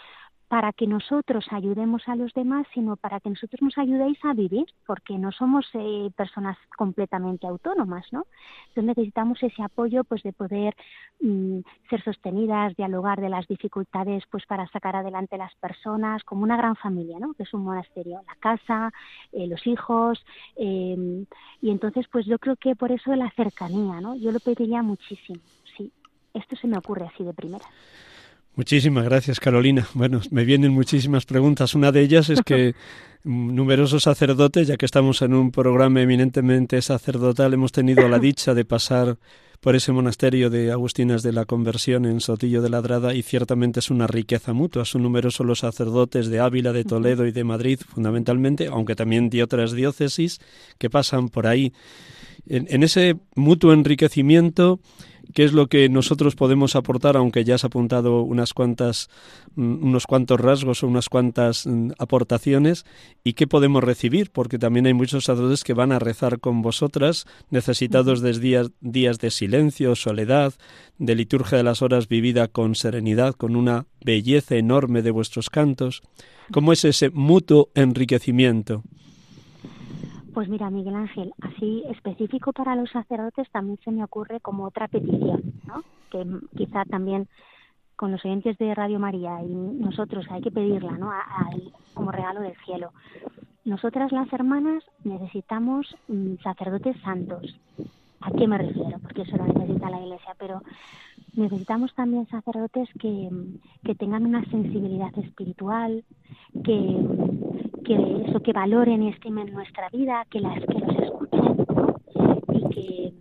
[0.49, 4.65] para que nosotros ayudemos a los demás, sino para que nosotros nos ayudéis a vivir,
[4.87, 8.27] porque no somos eh, personas completamente autónomas, ¿no?
[8.69, 10.75] Entonces necesitamos ese apoyo, pues, de poder
[11.21, 11.59] mm,
[11.91, 16.77] ser sostenidas, dialogar de las dificultades, pues, para sacar adelante las personas, como una gran
[16.77, 17.35] familia, ¿no?
[17.35, 18.91] Que es un monasterio, la casa,
[19.33, 20.25] eh, los hijos,
[20.57, 21.27] em,
[21.61, 24.17] y entonces, pues, yo creo que por eso la cercanía, ¿no?
[24.17, 25.41] Yo lo pediría muchísimo,
[25.77, 25.93] sí.
[26.33, 27.67] Esto se me ocurre así de primera.
[28.55, 29.87] Muchísimas gracias, Carolina.
[29.95, 31.75] Bueno, me vienen muchísimas preguntas.
[31.75, 32.75] Una de ellas es que
[33.25, 38.65] numerosos sacerdotes, ya que estamos en un programa eminentemente sacerdotal, hemos tenido la dicha de
[38.65, 39.19] pasar
[39.61, 43.91] por ese monasterio de Agustinas de la Conversión en Sotillo de Ladrada y ciertamente es
[43.91, 44.85] una riqueza mutua.
[44.85, 49.43] Son numerosos los sacerdotes de Ávila, de Toledo y de Madrid fundamentalmente, aunque también de
[49.43, 50.41] otras diócesis
[50.79, 51.73] que pasan por ahí.
[52.49, 54.81] En ese mutuo enriquecimiento
[55.35, 59.09] qué es lo que nosotros podemos aportar, aunque ya has apuntado unas cuantas,
[59.55, 62.85] mm, unos cuantos rasgos o unas cuantas mm, aportaciones,
[63.25, 67.27] y qué podemos recibir, porque también hay muchos sacerdotes que van a rezar con vosotras,
[67.51, 70.55] necesitados de días, días de silencio, soledad,
[70.99, 76.03] de liturgia de las horas vivida con serenidad, con una belleza enorme de vuestros cantos.
[76.51, 78.83] ¿Cómo es ese mutuo enriquecimiento?
[80.39, 84.87] Pues mira, Miguel Ángel, así específico para los sacerdotes también se me ocurre como otra
[84.87, 85.83] petición, ¿no?
[86.13, 86.25] Que
[86.57, 87.27] quizá también
[87.97, 91.11] con los oyentes de Radio María y nosotros hay que pedirla, ¿no?
[91.93, 92.93] como regalo del cielo.
[93.65, 97.59] Nosotras las hermanas necesitamos mm, sacerdotes santos.
[98.21, 98.97] ¿A qué me refiero?
[99.03, 100.63] Porque eso lo necesita la Iglesia, pero
[101.35, 103.29] necesitamos también sacerdotes que,
[103.83, 106.05] que tengan una sensibilidad espiritual,
[106.63, 106.97] que,
[107.85, 111.65] que eso que valoren y estimen nuestra vida, que las que los escuchen
[112.53, 113.13] y que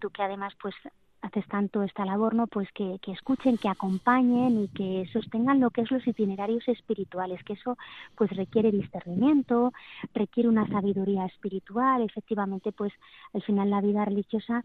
[0.00, 0.74] tú que además pues
[1.22, 2.46] haces tanto esta labor, ¿no?
[2.48, 7.42] Pues que, que, escuchen, que acompañen y que sostengan lo que es los itinerarios espirituales,
[7.44, 7.78] que eso
[8.16, 9.72] pues requiere discernimiento,
[10.14, 12.92] requiere una sabiduría espiritual, efectivamente pues
[13.32, 14.64] al final la vida religiosa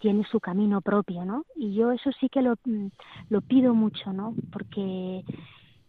[0.00, 1.44] tiene su camino propio, ¿no?
[1.56, 2.54] Y yo eso sí que lo,
[3.30, 4.34] lo pido mucho, ¿no?
[4.52, 5.24] Porque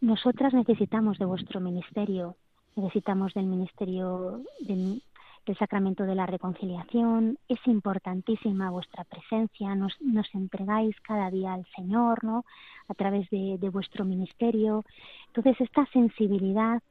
[0.01, 2.35] nosotras necesitamos de vuestro ministerio,
[2.75, 5.01] necesitamos del ministerio del,
[5.45, 11.65] del sacramento de la reconciliación, es importantísima vuestra presencia, nos, nos entregáis cada día al
[11.75, 12.45] Señor, ¿no?
[12.87, 14.83] A través de, vuestro ministerio.
[15.27, 16.81] Entonces, esta sensibilidad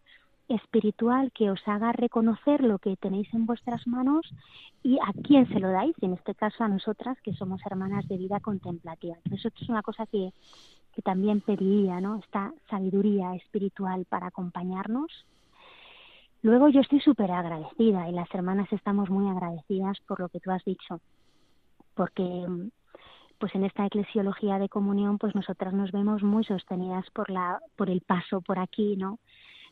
[0.48, 4.30] espiritual que os haga reconocer lo que tenéis en vuestras manos
[4.82, 8.18] y a quién se lo dais, en este caso a nosotras que somos hermanas de
[8.18, 9.16] vida contemplativa.
[9.24, 10.32] Entonces, es una cosa que,
[10.94, 12.16] que también pediría, ¿no?
[12.18, 15.10] Esta sabiduría espiritual para acompañarnos
[16.44, 20.50] Luego yo estoy súper agradecida y las hermanas estamos muy agradecidas por lo que tú
[20.50, 21.00] has dicho,
[21.94, 22.46] porque
[23.38, 27.88] pues en esta eclesiología de comunión pues nosotras nos vemos muy sostenidas por la por
[27.88, 29.20] el paso por aquí, ¿no?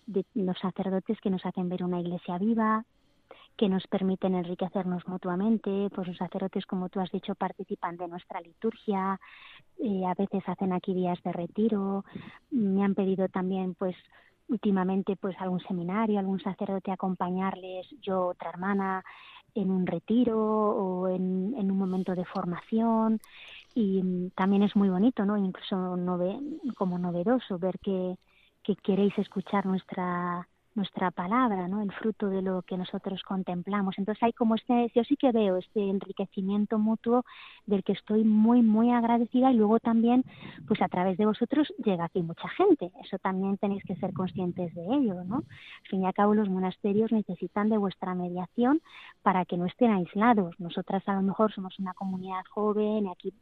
[0.06, 2.86] De los sacerdotes que nos hacen ver una iglesia viva,
[3.58, 8.40] que nos permiten enriquecernos mutuamente, pues los sacerdotes, como tú has dicho, participan de nuestra
[8.40, 9.20] liturgia,
[9.78, 12.06] eh, a veces hacen aquí días de retiro,
[12.50, 13.94] me han pedido también pues
[14.52, 19.02] últimamente pues algún seminario, algún sacerdote acompañarles, yo otra hermana
[19.54, 23.20] en un retiro o en, en un momento de formación
[23.74, 25.36] y mm, también es muy bonito, ¿no?
[25.36, 26.38] Incluso nove,
[26.76, 28.16] como novedoso ver que,
[28.62, 31.82] que queréis escuchar nuestra nuestra palabra, ¿no?
[31.82, 33.98] El fruto de lo que nosotros contemplamos.
[33.98, 37.24] Entonces hay como este, yo sí que veo este enriquecimiento mutuo
[37.66, 40.24] del que estoy muy, muy agradecida y luego también,
[40.66, 42.90] pues a través de vosotros llega aquí mucha gente.
[43.04, 45.36] Eso también tenéis que ser conscientes de ello, ¿no?
[45.36, 48.80] Al fin y al cabo los monasterios necesitan de vuestra mediación
[49.22, 50.58] para que no estén aislados.
[50.58, 53.32] Nosotras a lo mejor somos una comunidad joven aquí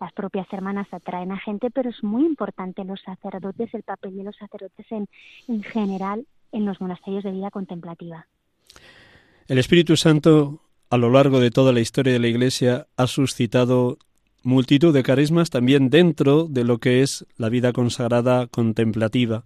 [0.00, 4.24] las propias hermanas atraen a gente, pero es muy importante los sacerdotes, el papel de
[4.24, 8.26] los sacerdotes en general en los monasterios de vida contemplativa.
[9.46, 13.98] El Espíritu Santo, a lo largo de toda la historia de la Iglesia, ha suscitado
[14.42, 19.44] multitud de carismas también dentro de lo que es la vida consagrada contemplativa.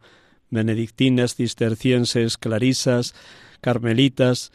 [0.51, 3.15] Benedictinas, cistercienses, clarisas,
[3.61, 4.53] carmelitas,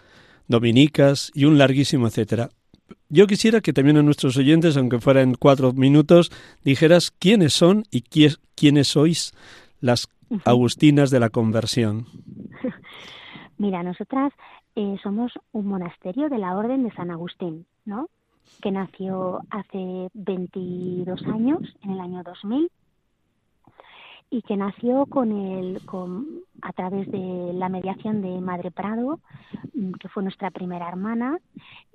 [0.47, 2.49] dominicas y un larguísimo etcétera.
[3.09, 6.31] Yo quisiera que también a nuestros oyentes, aunque fuera en cuatro minutos,
[6.63, 9.33] dijeras quiénes son y quiénes sois
[9.79, 10.07] las
[10.45, 12.07] agustinas de la conversión.
[13.57, 14.33] Mira, nosotras
[14.75, 18.09] eh, somos un monasterio de la Orden de San Agustín, ¿no?
[18.61, 22.69] Que nació hace 22 años, en el año 2000,
[24.31, 26.25] y que nació con el, con,
[26.63, 29.19] a través de la mediación de Madre Prado,
[29.75, 31.37] mm, que fue nuestra primera hermana,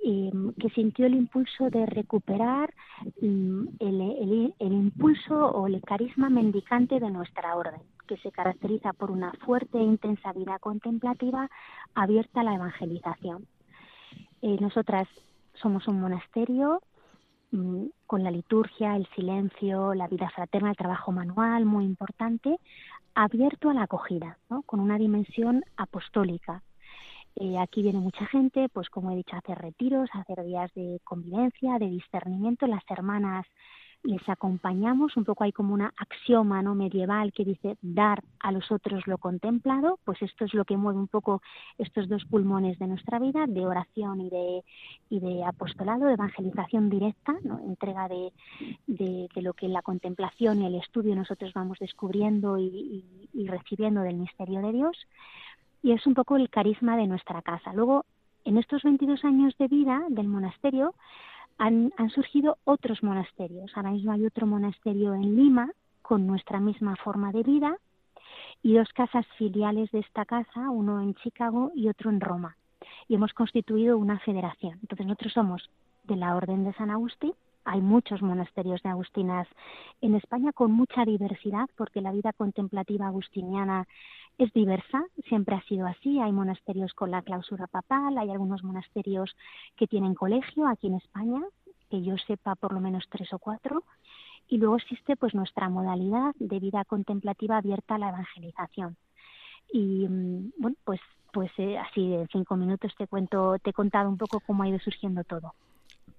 [0.05, 2.73] mm, que sintió el impulso de recuperar
[3.21, 9.11] mm, el, el impulso o el carisma mendicante de nuestra orden que se caracteriza por
[9.11, 11.47] una fuerte e intensa vida contemplativa
[11.93, 13.45] abierta a la evangelización.
[14.41, 15.07] Eh, nosotras
[15.53, 16.81] somos un monasterio
[17.51, 22.57] mm, con la liturgia, el silencio, la vida fraterna, el trabajo manual, muy importante,
[23.13, 26.63] abierto a la acogida, con una dimensión apostólica.
[27.35, 30.73] Eh, aquí viene mucha gente, pues como he dicho, a hacer retiros, a hacer días
[30.73, 32.65] de convivencia, de discernimiento.
[32.65, 33.45] Las hermanas
[34.03, 36.73] les acompañamos, un poco hay como una axioma ¿no?
[36.73, 40.99] medieval que dice dar a los otros lo contemplado, pues esto es lo que mueve
[40.99, 41.41] un poco
[41.77, 44.63] estos dos pulmones de nuestra vida, de oración y de,
[45.09, 47.35] y de apostolado, evangelización directa,
[47.65, 48.31] entrega de,
[48.87, 53.03] de, lo que la contemplación y el estudio nosotros vamos descubriendo y
[53.47, 54.97] recibiendo del misterio de Dios,
[55.81, 57.73] y es un poco el carisma de nuestra casa.
[57.73, 58.05] Luego,
[58.45, 60.93] en estos 22 años de vida del monasterio,
[61.59, 63.71] han, surgido otros monasterios.
[63.75, 65.69] Ahora mismo hay otro monasterio en Lima
[66.01, 67.77] con nuestra misma forma de vida
[68.63, 72.55] y dos casas filiales de esta casa, uno en Chicago y otro en Roma.
[73.07, 74.79] Y hemos constituido una federación.
[74.81, 75.69] Entonces nosotros somos
[76.05, 77.33] de la Orden de San Agustín.
[77.71, 79.47] Hay muchos monasterios de agustinas
[80.01, 83.87] en España con mucha diversidad porque la vida contemplativa agustiniana
[84.39, 86.19] es diversa, siempre ha sido así.
[86.19, 89.35] Hay monasterios con la clausura papal, hay algunos monasterios
[89.75, 91.43] que tienen colegio aquí en España,
[91.91, 93.83] que yo sepa por lo menos tres o cuatro.
[94.47, 98.97] Y luego existe pues nuestra modalidad de vida contemplativa abierta a la evangelización.
[99.71, 101.01] Y mm, bueno, pues
[101.31, 104.69] pues eh, así en cinco minutos te cuento, te he contado un poco cómo ha
[104.69, 105.53] ido surgiendo todo.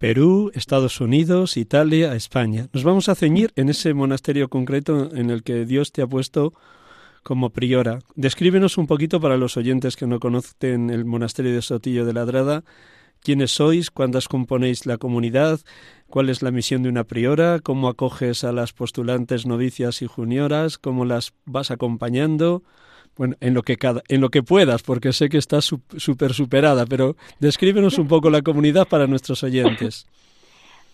[0.00, 2.68] Perú, Estados Unidos, Italia, España.
[2.72, 6.54] Nos vamos a ceñir en ese monasterio concreto en el que Dios te ha puesto
[7.22, 7.98] como priora.
[8.14, 12.64] Descríbenos un poquito para los oyentes que no conocen el monasterio de Sotillo de Ladrada,
[13.22, 15.60] quiénes sois, cuántas componéis la comunidad,
[16.08, 20.78] cuál es la misión de una priora, cómo acoges a las postulantes novicias y junioras,
[20.78, 22.62] cómo las vas acompañando.
[23.20, 26.86] Bueno, en lo que cada, en lo que puedas, porque sé que estás súper superada,
[26.86, 30.06] pero descríbenos un poco la comunidad para nuestros oyentes.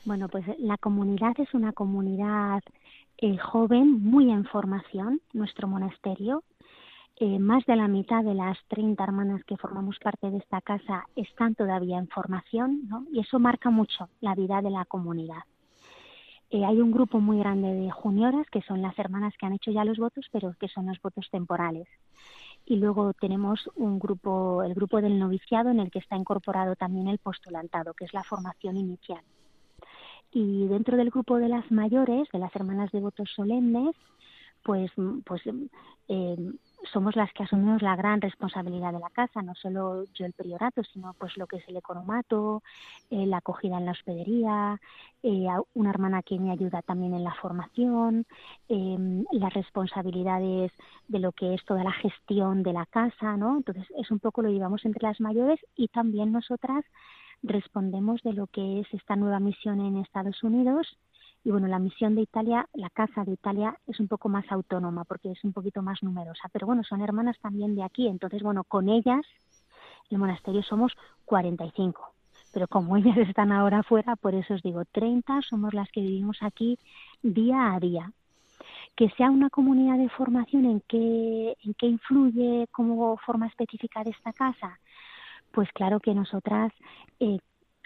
[0.05, 2.63] Bueno, pues la comunidad es una comunidad
[3.19, 6.45] eh, joven, muy en formación, nuestro monasterio.
[7.17, 11.07] Eh, más de la mitad de las 30 hermanas que formamos parte de esta casa
[11.17, 13.05] están todavía en formación, ¿no?
[13.13, 15.43] Y eso marca mucho la vida de la comunidad.
[16.57, 19.73] Eh, hay un grupo muy grande de junioras, que son las hermanas que han hecho
[19.73, 21.87] ya los votos, pero que son los votos temporales.
[22.65, 27.09] Y luego tenemos un grupo, el grupo del noviciado, en el que está incorporado también
[27.09, 29.21] el postulantado, que es la formación inicial.
[30.33, 33.95] Y dentro del grupo de las mayores, de las hermanas de votos solemnes,
[34.63, 34.91] pues,
[35.27, 35.43] pues
[36.09, 36.53] eh,
[36.93, 40.83] somos las que asumimos la gran responsabilidad de la casa, no solo yo el priorato,
[40.85, 42.63] sino pues lo que es el economato,
[43.11, 44.81] eh, la acogida en la hospedería,
[45.23, 48.27] eh, una hermana que me ayuda también en la formación,
[48.69, 50.73] em, las responsabilidades
[51.09, 53.57] de lo que es toda la gestión de la casa, ¿no?
[53.57, 56.85] Entonces es un poco lo llevamos entre las mayores y también nosotras
[57.43, 60.97] respondemos de lo que es esta nueva misión en Estados Unidos
[61.47, 65.05] y bueno, la misión de Italia, la casa de Italia es un poco más autónoma
[65.05, 68.65] porque es un poquito más numerosa, pero bueno, son hermanas también de aquí, entonces bueno,
[68.65, 69.25] con ellas
[70.11, 70.93] el monasterio somos
[71.25, 72.13] 45,
[72.53, 76.39] pero como ellas están ahora afuera, por eso os digo, 30 somos las que vivimos
[76.41, 76.81] aquí
[77.23, 78.11] día a día.
[78.97, 84.11] Que sea una comunidad de formación en qué, en qué influye como forma específica de
[84.11, 84.81] esta casa,
[85.53, 86.73] pues claro que nosotras
[87.21, 87.39] eh,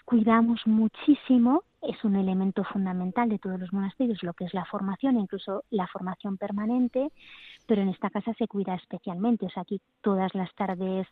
[0.05, 5.19] cuidamos muchísimo es un elemento fundamental de todos los monasterios, lo que es la formación,
[5.19, 7.11] incluso la formación permanente,
[7.65, 9.47] pero en esta casa se cuida especialmente.
[9.47, 11.07] O sea, aquí todas las tardes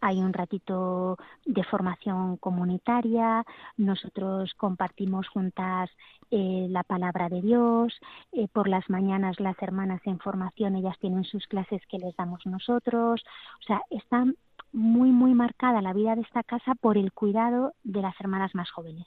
[0.00, 3.44] hay un ratito de formación comunitaria,
[3.76, 5.90] nosotros compartimos juntas
[6.30, 7.98] eh, la palabra de Dios,
[8.32, 12.46] eh, por las mañanas las hermanas en formación, ellas tienen sus clases que les damos
[12.46, 13.22] nosotros.
[13.60, 14.24] O sea, está
[14.72, 18.70] muy, muy marcada la vida de esta casa por el cuidado de las hermanas más
[18.70, 19.06] jóvenes.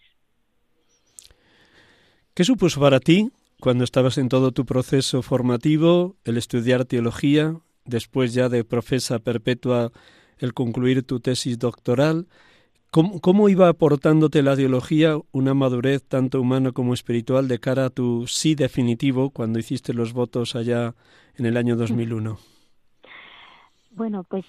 [2.37, 8.35] ¿Qué supuso para ti, cuando estabas en todo tu proceso formativo, el estudiar teología, después
[8.35, 9.91] ya de profesa perpetua,
[10.37, 12.27] el concluir tu tesis doctoral?
[12.91, 18.27] ¿Cómo, iba aportándote la teología una madurez tanto humana como espiritual de cara a tu
[18.27, 20.93] sí definitivo cuando hiciste los votos allá
[21.37, 22.37] en el año 2001?
[23.89, 24.45] Bueno, pues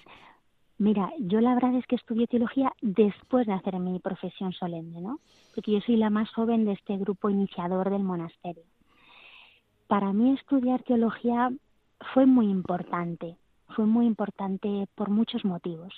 [0.79, 5.18] Mira, yo la verdad es que estudié teología después de hacer mi profesión solemne, ¿no?
[5.53, 8.62] Porque yo soy la más joven de este grupo iniciador del monasterio.
[9.89, 11.51] Para mí estudiar teología
[12.14, 13.37] fue muy importante,
[13.74, 15.93] fue muy importante por muchos motivos.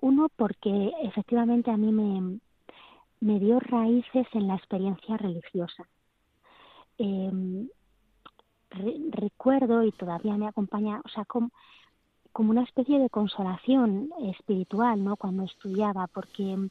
[0.00, 5.86] Uno, porque efectivamente a mí me, dio raíces en la experiencia religiosa.
[6.96, 7.68] Em,
[9.10, 11.50] recuerdo y todavía me acompaña, o sea, como,
[12.34, 15.16] como una especie de consolación espiritual, ¿no?
[15.16, 16.68] Cuando estudiaba, porque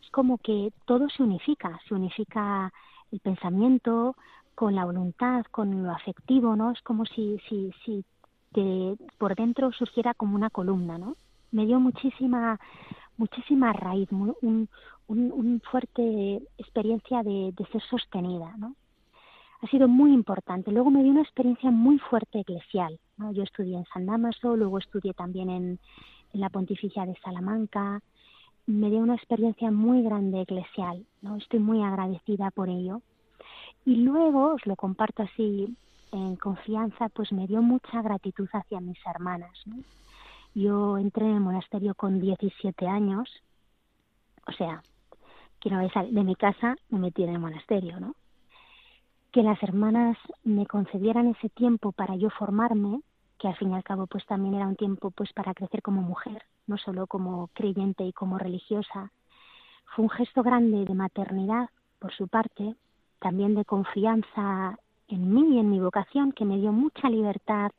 [0.00, 2.72] es como que todo se unifica, se unifica
[3.10, 4.14] el pensamiento
[4.54, 6.70] con la voluntad, con lo afectivo, ¿no?
[6.70, 8.04] Es como si, si, si
[9.18, 11.16] por dentro surgiera como una columna, ¿no?
[11.50, 12.60] Me dio muchísima,
[13.16, 14.68] muchísima raíz, un,
[15.08, 18.76] un, fuerte experiencia de, de ser sostenida, ¿no?
[19.62, 20.70] Ha sido muy importante.
[20.70, 22.98] Luego me dio una experiencia muy fuerte eclesial.
[23.18, 23.32] ¿no?
[23.32, 25.78] Yo estudié en San Damaso, luego estudié también en,
[26.32, 28.00] la Pontificia de Salamanca.
[28.66, 31.04] Me dio una experiencia muy grande eclesial.
[31.22, 31.36] ¿no?
[31.36, 33.02] Estoy muy agradecida por ello.
[33.84, 35.76] Y luego, os lo comparto así
[36.12, 39.52] en confianza, pues me dio mucha gratitud hacia mis hermanas.
[40.54, 43.30] Yo entré en el monasterio con 17 años,
[44.46, 44.82] o sea,
[45.60, 48.14] que una vez de mi casa me metí en el monasterio, ¿no?
[49.32, 53.00] Que las hermanas me concedieran ese tiempo para yo formarme,
[53.38, 56.02] que al fin y al cabo pues también era un tiempo pues para crecer como
[56.02, 59.12] mujer, no solo como creyente y como religiosa.
[59.94, 62.74] Fue un gesto grande de maternidad por su parte,
[63.18, 64.78] también de confianza
[65.08, 67.72] en mí y en mi vocación, que me dio mucha libertad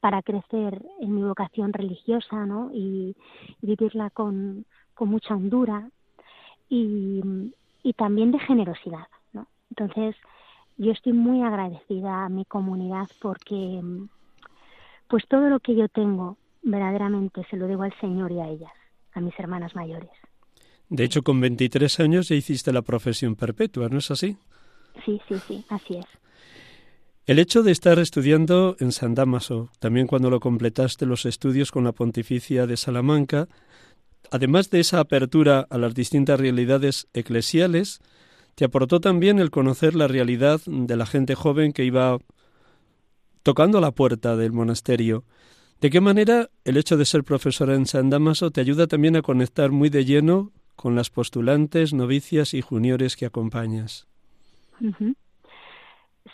[0.00, 2.70] para crecer en mi vocación religiosa ¿no?
[2.72, 3.16] y,
[3.60, 5.90] vivirla con, con mucha hondura
[6.68, 9.08] y, y también de generosidad.
[9.32, 9.46] ¿no?
[9.70, 10.14] Entonces,
[10.78, 13.82] yo estoy muy agradecida a mi comunidad porque
[15.08, 18.72] pues todo lo que yo tengo verdaderamente se lo debo al Señor y a ellas,
[19.12, 20.10] a mis hermanas mayores.
[20.88, 24.36] De hecho, con 23 años ya hiciste la profesión perpetua, ¿no es así?
[25.04, 26.06] Sí, sí, sí, así es.
[27.26, 31.84] El hecho de estar estudiando en San Damaso, también cuando lo completaste los estudios con
[31.84, 33.48] la Pontificia de Salamanca,
[34.30, 38.00] además de esa apertura a las distintas realidades eclesiales,
[38.58, 42.18] te aportó también el conocer la realidad de la gente joven que iba
[43.44, 45.22] tocando la puerta del monasterio.
[45.80, 49.22] ¿De qué manera el hecho de ser profesora en San Damaso te ayuda también a
[49.22, 54.08] conectar muy de lleno con las postulantes, novicias y juniores que acompañas?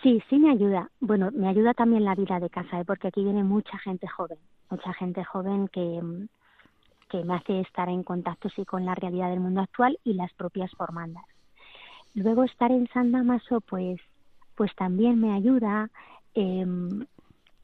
[0.03, 0.91] Sí, sí me ayuda.
[1.01, 2.87] Bueno, me ayuda también la vida de casa, ¿eh?
[2.87, 4.39] porque aquí viene mucha gente joven,
[4.71, 6.01] mucha gente joven que,
[7.11, 10.33] que me hace estar en contacto sí con la realidad del mundo actual y las
[10.33, 11.25] propias formandas.
[12.15, 14.01] Luego estar en San Damaso, pues,
[14.55, 15.91] pues también me ayuda.
[16.35, 16.67] Eh,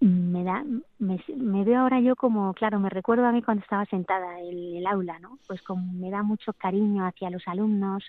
[0.01, 0.65] me da
[0.99, 4.77] me, me, veo ahora yo como claro me recuerdo a mí cuando estaba sentada en
[4.77, 8.03] el aula no pues como me da mucho cariño hacia los alumnos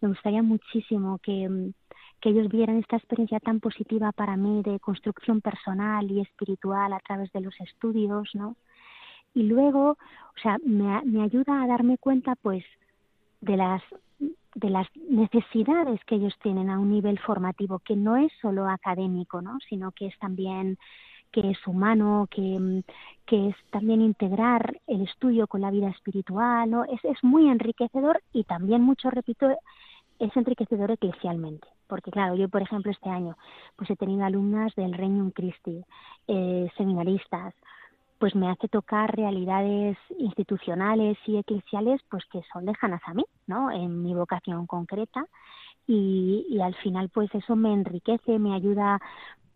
[0.00, 1.74] me gustaría muchísimo que
[2.20, 7.00] que ellos vieran esta experiencia tan positiva para mí de construcción personal y espiritual a
[7.00, 8.56] través de los estudios, ¿no?
[9.34, 12.64] Y luego, o sea, me, me ayuda a darme cuenta, pues,
[13.40, 13.82] de las
[14.56, 19.42] de las necesidades que ellos tienen a un nivel formativo, que no es solo académico,
[19.42, 19.58] ¿no?
[19.68, 20.78] sino que es también
[21.30, 22.82] que es humano, que,
[23.26, 26.84] que es también integrar el estudio con la vida espiritual, ¿no?
[26.84, 29.50] Es, es muy enriquecedor y también mucho, repito,
[30.18, 33.36] es enriquecedor eclesialmente porque claro, yo por ejemplo este año
[33.76, 35.84] pues he tenido alumnas del Reino Christi,
[36.26, 37.54] eh, seminaristas,
[38.18, 43.70] pues me hace tocar realidades institucionales y eclesiales pues que son lejanas a mí, ¿no?
[43.70, 45.26] En mi vocación concreta
[45.86, 48.96] y, y al final pues eso me enriquece, me ayuda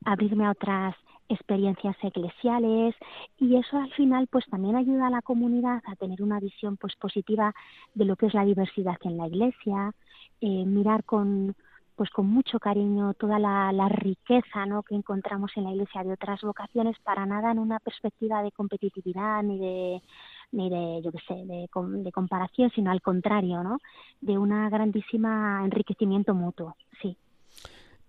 [0.05, 0.95] a abrirme a otras
[1.29, 2.95] experiencias eclesiales
[3.39, 6.97] y eso al final pues también ayuda a la comunidad a tener una visión pues
[6.97, 7.55] positiva
[7.95, 9.93] de lo que es la diversidad en la iglesia,
[10.41, 11.55] eh, mirar con,
[12.01, 14.83] pues con mucho cariño toda la, riqueza ¿no?
[14.83, 19.43] que encontramos en la iglesia de otras vocaciones, para nada en una perspectiva de competitividad
[19.43, 20.03] ni de
[20.51, 21.69] ni de yo qué sé de,
[22.03, 23.77] de comparación, sino al contrario, ¿no?
[24.23, 27.19] De una grandísima enriquecimiento mutuo, sí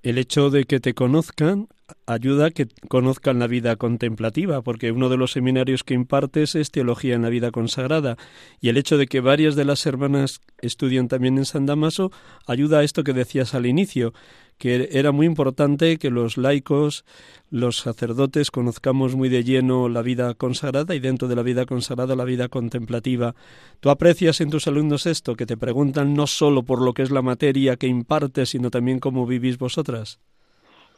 [0.04, 1.68] el hecho de que te conozcan
[2.06, 6.72] ayuda a que conozcan la vida contemplativa, porque uno de los seminarios que impartes es
[6.72, 8.18] teología en la vida consagrada,
[8.60, 12.12] y el hecho de que varias de las hermanas estudian también en San Damaso
[12.48, 14.14] ayuda a esto que decías al inicio,
[14.62, 17.04] que era muy importante que los laicos,
[17.50, 22.16] los sacerdotes, conozcamos muy de lleno la vida consagrada y dentro de la vida consagrada
[22.16, 23.34] la vida contemplativa.
[23.80, 27.10] ¿Tú aprecias en tus alumnos esto, que te preguntan no solo por lo que es
[27.10, 30.20] la materia que impartes, sino también cómo vivís vosotras?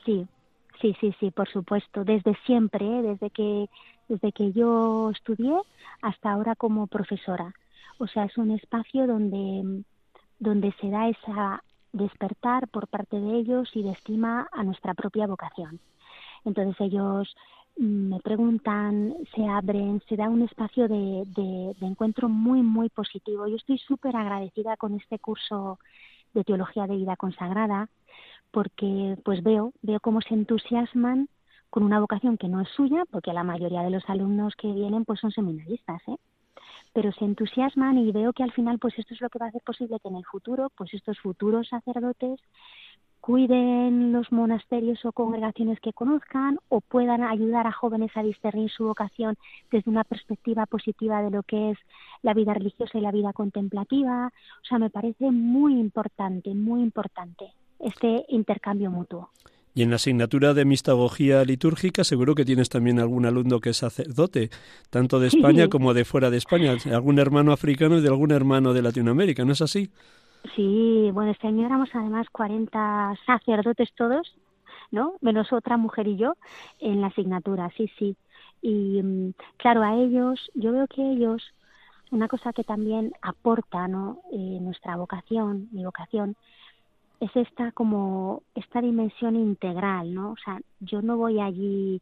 [0.04, 0.28] Sí,
[0.82, 2.04] sí, sí, sí, por supuesto.
[2.04, 3.02] Desde siempre, ¿eh?
[3.02, 3.70] desde que
[4.10, 5.56] desde que yo estudié
[6.02, 7.54] hasta ahora como profesora.
[7.98, 9.86] O sea, es un espacio donde
[10.38, 15.28] donde se da esa despertar por parte de ellos y de estima a nuestra propia
[15.28, 15.80] vocación.
[16.44, 17.36] Entonces ellos
[17.78, 23.48] mm, me preguntan, se abren, se da un espacio de, encuentro muy, muy positivo.
[23.48, 25.80] Yo estoy súper agradecida con este curso
[26.34, 27.90] de Teología de Vida Consagrada
[28.52, 31.30] porque pues veo, veo cómo se entusiasman
[31.70, 35.06] con una vocación que no es suya, porque la mayoría de los alumnos que vienen
[35.06, 36.18] pues son seminaristas, ¿eh?
[36.94, 39.50] Pero se entusiasman y veo que al final pues esto es lo que va a
[39.50, 42.40] hacer posible que en el futuro pues estos futuros sacerdotes
[43.24, 48.84] cuiden los monasterios o congregaciones que conozcan o puedan ayudar a jóvenes a discernir su
[48.84, 49.38] vocación
[49.72, 51.78] desde una perspectiva positiva de lo que es
[52.22, 54.28] la vida religiosa y la vida contemplativa.
[54.28, 59.30] O sea, me parece muy importante, muy importante este intercambio mutuo.
[59.76, 63.78] Y en la asignatura de mistagogía litúrgica seguro que tienes también algún alumno que es
[63.78, 64.50] sacerdote,
[64.90, 68.74] tanto de España como de fuera de España, algún hermano africano y de algún hermano
[68.74, 69.90] de Latinoamérica, ¿no es así?
[70.56, 74.36] Sí, bueno, este año éramos además 40 sacerdotes todos,
[74.92, 75.14] ¿no?
[75.22, 76.36] Menos otra mujer y yo
[76.80, 78.16] en la asignatura, sí, sí.
[78.62, 81.42] Y mm, claro, a ellos, yo veo que ellos,
[82.12, 84.20] una cosa que también aporta, ¿no?
[84.32, 86.36] Eh, nuestra vocación, mi vocación,
[87.20, 90.32] es esta como esta dimensión integral, ¿no?
[90.32, 92.02] O sea, yo no voy allí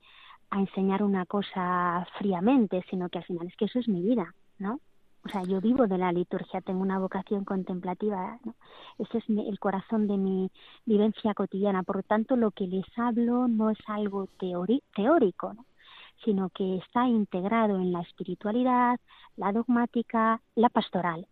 [0.49, 4.34] a enseñar una cosa fríamente, sino que al final es que eso es mi vida,
[4.59, 4.80] ¿no?
[5.24, 8.55] O sea, yo vivo de la liturgia, tengo una vocación contemplativa, ¿no?
[8.97, 10.49] Ese es el corazón de mi
[10.86, 11.84] vivencia cotidiana.
[11.84, 15.66] Por lo tanto, lo que les hablo no es algo teórico, ¿no?
[16.24, 18.99] sino que está integrado en la espiritualidad,
[19.38, 21.28] la dogmática, la pastoral.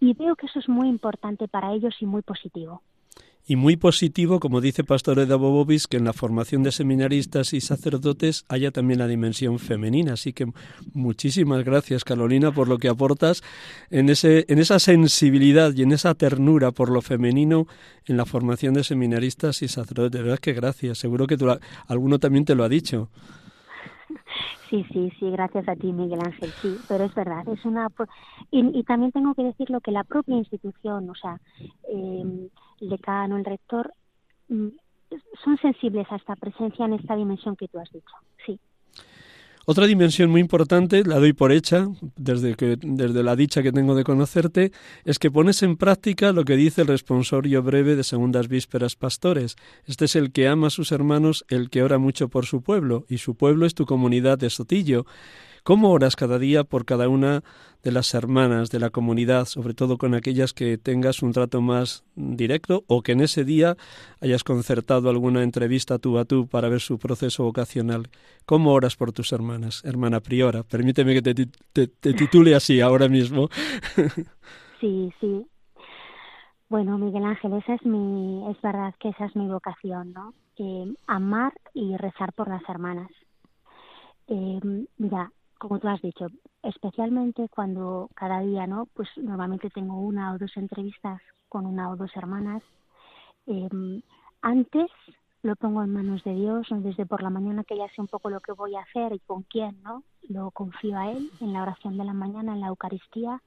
[0.00, 2.82] Y veo que eso es muy importante para ellos y muy positivo
[3.50, 7.60] y muy positivo, como dice Pastor Eda Bobobis, que en la formación de seminaristas y
[7.60, 10.12] sacerdotes haya también la dimensión femenina.
[10.12, 10.46] Así que
[10.94, 13.42] muchísimas gracias, Carolina, por lo que aportas
[13.90, 17.66] en, ese, en esa sensibilidad y en esa ternura por lo femenino
[18.06, 20.12] en la formación de seminaristas y sacerdotes.
[20.12, 20.98] De verdad que gracias.
[20.98, 21.48] Seguro que tú,
[21.88, 23.08] alguno también te lo ha dicho.
[24.68, 27.88] Sí, sí, sí, gracias a ti, Miguel Ángel, sí, pero es verdad, es una...
[28.52, 31.40] Y, también tengo que decirlo que la propia institución, o sea,
[31.92, 32.48] eh,
[32.80, 33.92] el decano, el rector,
[34.48, 34.68] mm,
[35.44, 38.14] son sensibles a esta presencia en esta dimensión que tú has dicho,
[38.46, 38.58] sí.
[39.66, 43.94] Otra dimensión muy importante, la doy por hecha, desde, que, desde la dicha que tengo
[43.94, 44.72] de conocerte,
[45.04, 49.56] es que pones en práctica lo que dice el responsorio breve de Segundas Vísperas Pastores.
[49.84, 53.04] Este es el que ama a sus hermanos, el que ora mucho por su pueblo,
[53.08, 55.04] y su pueblo es tu comunidad de Sotillo.
[55.62, 57.42] ¿Cómo oras cada día por cada una
[57.82, 62.04] de las hermanas de la comunidad, sobre todo con aquellas que tengas un trato más
[62.14, 63.76] directo o que en ese día
[64.20, 68.08] hayas concertado alguna entrevista tú a tú para ver su proceso vocacional?
[68.46, 70.62] ¿Cómo oras por tus hermanas, hermana priora?
[70.62, 73.48] Permíteme que te, titule así ahora mismo.
[74.80, 75.46] Sí, sí.
[76.70, 80.32] Bueno, Miguel Ángel, esa es mi, es verdad que esa es mi vocación, ¿no?
[80.56, 83.10] Eh, amar y rezar por las hermanas.
[84.28, 85.30] Eh, mira,
[85.60, 86.26] como tú has dicho,
[86.62, 88.86] especialmente cuando cada día, ¿no?
[88.94, 92.62] Pues normalmente tengo una o dos entrevistas con una o dos hermanas.
[93.46, 94.00] Em,
[94.40, 94.90] antes
[95.42, 98.30] lo pongo en manos de Dios, desde por la mañana que ya sé un poco
[98.30, 100.02] lo que voy a hacer y con quién, ¿no?
[100.30, 103.42] Lo confío a Él en la oración de la mañana, en la Eucaristía,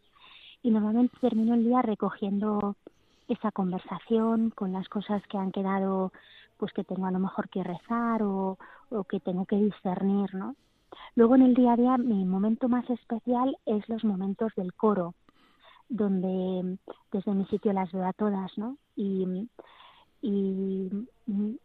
[0.62, 2.76] y normalmente termino el día recogiendo
[3.28, 6.14] esa conversación con las cosas que han quedado,
[6.58, 8.60] pues que tengo a lo mejor que rezar o,
[8.92, 10.56] o que tengo que discernir, ¿no?
[11.16, 15.14] Luego en el día a día mi momento más especial es los momentos del coro,
[15.90, 16.78] donde
[17.12, 18.78] desde mi sitio las veo a todas, ¿no?
[18.96, 19.50] Y,
[20.22, 20.90] y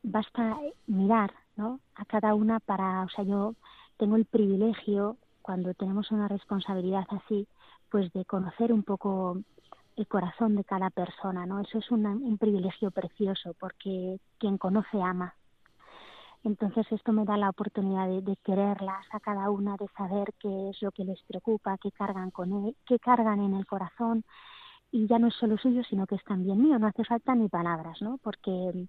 [0.02, 1.80] basta mirar, ¿no?
[1.94, 3.54] A cada una para, o sea, yo
[3.96, 7.46] tengo el privilegio cuando tenemos una responsabilidad así,
[7.90, 9.38] pues de conocer un poco
[9.96, 11.60] el corazón de cada persona, ¿no?
[11.60, 15.34] Eso es un privilegio precioso porque quien conoce ama
[16.44, 20.80] entonces esto me da la oportunidad de, quererlas a cada una, de saber qué es
[20.82, 24.24] lo que les preocupa, qué cargan con él, qué cargan en el corazón
[24.90, 26.78] y ya no es solo suyo, sino que es también mío.
[26.78, 28.18] No hace falta ni palabras, ¿no?
[28.18, 28.86] Porque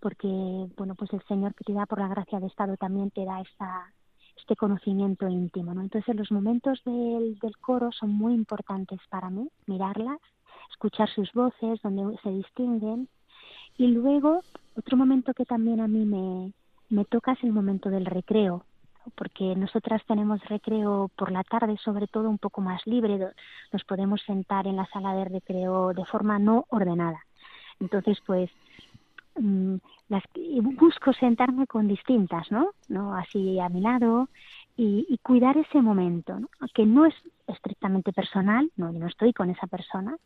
[0.00, 0.28] porque
[0.76, 3.40] bueno pues el Señor que te da por la gracia de Estado también te da
[3.40, 3.92] esta
[4.36, 5.82] este conocimiento íntimo, ¿no?
[5.82, 10.18] Entonces los momentos del, del coro son muy importantes para mí, mirarlas,
[10.70, 13.08] escuchar sus voces, donde se distinguen
[13.78, 14.42] y luego
[14.76, 16.52] otro momento que también a mí me,
[16.92, 18.64] me toca es el momento del recreo,
[19.14, 23.18] porque nosotras tenemos recreo por la tarde, sobre todo un poco más libre,
[23.72, 27.24] nos podemos sentar en la sala de recreo de forma no ordenada.
[27.80, 28.50] Entonces, pues,
[29.36, 29.76] mm,
[30.10, 30.22] las,
[30.62, 32.72] busco sentarme con distintas, ¿no?
[32.88, 33.14] ¿no?
[33.16, 34.28] Así a mi lado
[34.76, 36.38] y, cuidar ese momento,
[36.74, 37.14] que no es
[37.46, 40.16] estrictamente personal, no, no estoy con esa persona,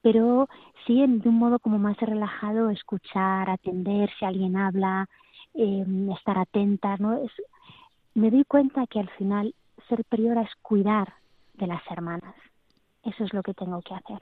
[0.00, 0.48] pero
[0.86, 5.08] sí de un modo como más relajado escuchar, atender si alguien habla,
[5.58, 7.24] Em, estar atenta, ¿no?
[7.24, 7.32] Es,
[8.14, 9.54] me doy cuenta que al final
[9.88, 11.14] ser priora es cuidar
[11.54, 12.34] de las hermanas.
[13.02, 14.18] Eso es lo que tengo que hacer.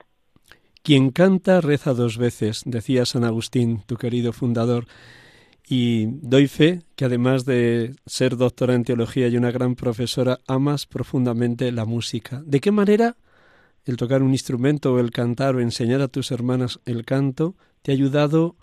[0.81, 4.85] Quien canta reza dos veces, decía San Agustín, tu querido fundador.
[5.67, 10.85] Y doy fe que además de ser doctora en teología y una gran profesora, amas
[10.85, 12.43] profundamente la música.
[12.45, 13.17] ¿De qué manera
[13.83, 17.91] el tocar un instrumento o el cantar o enseñar a tus hermanas el canto te
[17.91, 18.55] ha ayudado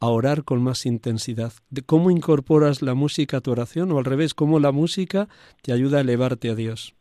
[0.00, 1.52] a orar con más intensidad.
[1.70, 5.28] De ¿Cómo incorporas la música a tu oración o al revés, cómo la música
[5.62, 6.94] te ayuda a elevarte a Dios?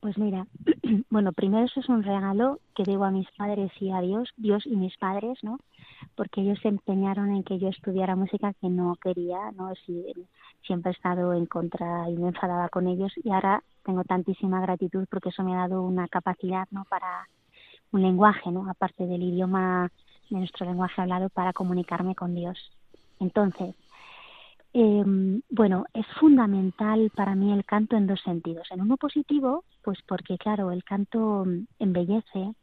[0.00, 0.46] Pues mira,
[1.10, 4.64] bueno, primero eso es un regalo que debo a mis padres y a Dios, Dios
[4.66, 5.58] y mis padres, ¿no?
[6.14, 9.72] Porque ellos se empeñaron en que yo estudiara música que no quería, ¿no?
[10.64, 15.06] siempre he estado en contra y me enfadaba con ellos y ahora tengo tantísima gratitud
[15.10, 16.84] porque eso me ha dado una capacidad, ¿no?
[16.84, 17.28] Para
[17.92, 18.68] un lenguaje, ¿no?
[18.68, 19.90] Aparte del idioma
[20.30, 22.58] de nuestro lenguaje hablado para comunicarme con Dios.
[23.20, 23.74] Entonces,
[24.72, 28.68] em, bueno, es fundamental para mí el canto en dos sentidos.
[28.70, 31.46] En uno positivo, pues porque, claro, el canto
[31.78, 32.54] embellece,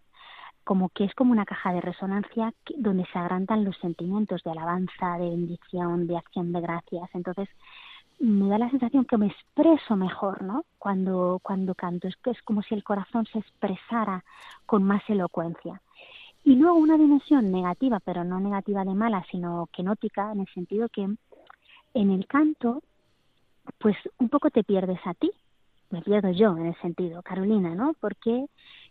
[0.64, 5.18] como que es como una caja de resonancia donde se agrandan los sentimientos de alabanza,
[5.18, 7.09] de bendición, de acción de gracias.
[7.14, 7.49] Entonces,
[8.20, 10.66] me da la sensación que me expreso mejor, ¿no?
[10.80, 12.07] Cuando, cuando canto.
[12.07, 14.24] Es es como si el corazón se expresara
[14.66, 15.82] con más elocuencia.
[16.43, 20.89] Y luego una dimensión negativa, pero no negativa de mala, sino kenótica, en el sentido
[20.89, 21.07] que
[21.93, 22.81] en el canto,
[23.77, 25.31] pues un poco te pierdes a ti,
[25.89, 27.93] me pierdo yo en el sentido, Carolina, ¿no?
[27.99, 28.47] Porque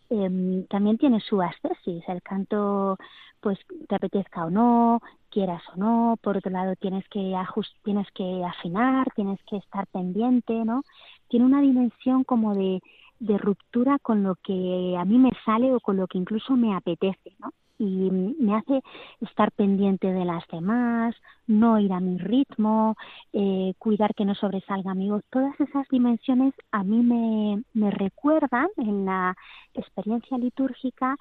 [0.08, 2.96] eh, también tiene su ascesis, el canto,
[3.40, 8.06] pues te apetezca o no, quieras o no, por otro lado tienes que ajust tienes
[8.12, 10.84] que afinar, tienes que estar pendiente, ¿no?
[11.28, 12.80] Tiene una dimensión como de
[13.22, 16.74] de ruptura con lo que a mí me sale o con lo que incluso me
[16.74, 17.52] apetece, ¿no?
[17.78, 18.80] y me hace
[19.20, 21.16] estar pendiente de las demás,
[21.46, 22.96] no ir a mi ritmo,
[23.32, 25.24] eh, cuidar que no sobresalga mi voz.
[25.30, 29.36] Todas esas dimensiones a mí me, me recuerdan en la
[29.74, 31.16] experiencia litúrgica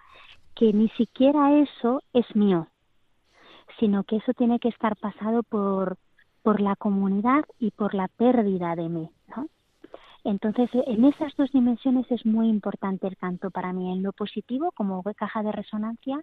[0.56, 2.68] que ni siquiera eso es mío,
[3.80, 5.98] sino que eso tiene que estar pasado por,
[6.44, 9.10] por la comunidad y por la pérdida de mí.
[9.36, 9.48] ¿no?
[10.24, 14.72] Entonces, en esas dos dimensiones es muy importante el canto para mí, en lo positivo
[14.74, 16.22] como caja de resonancia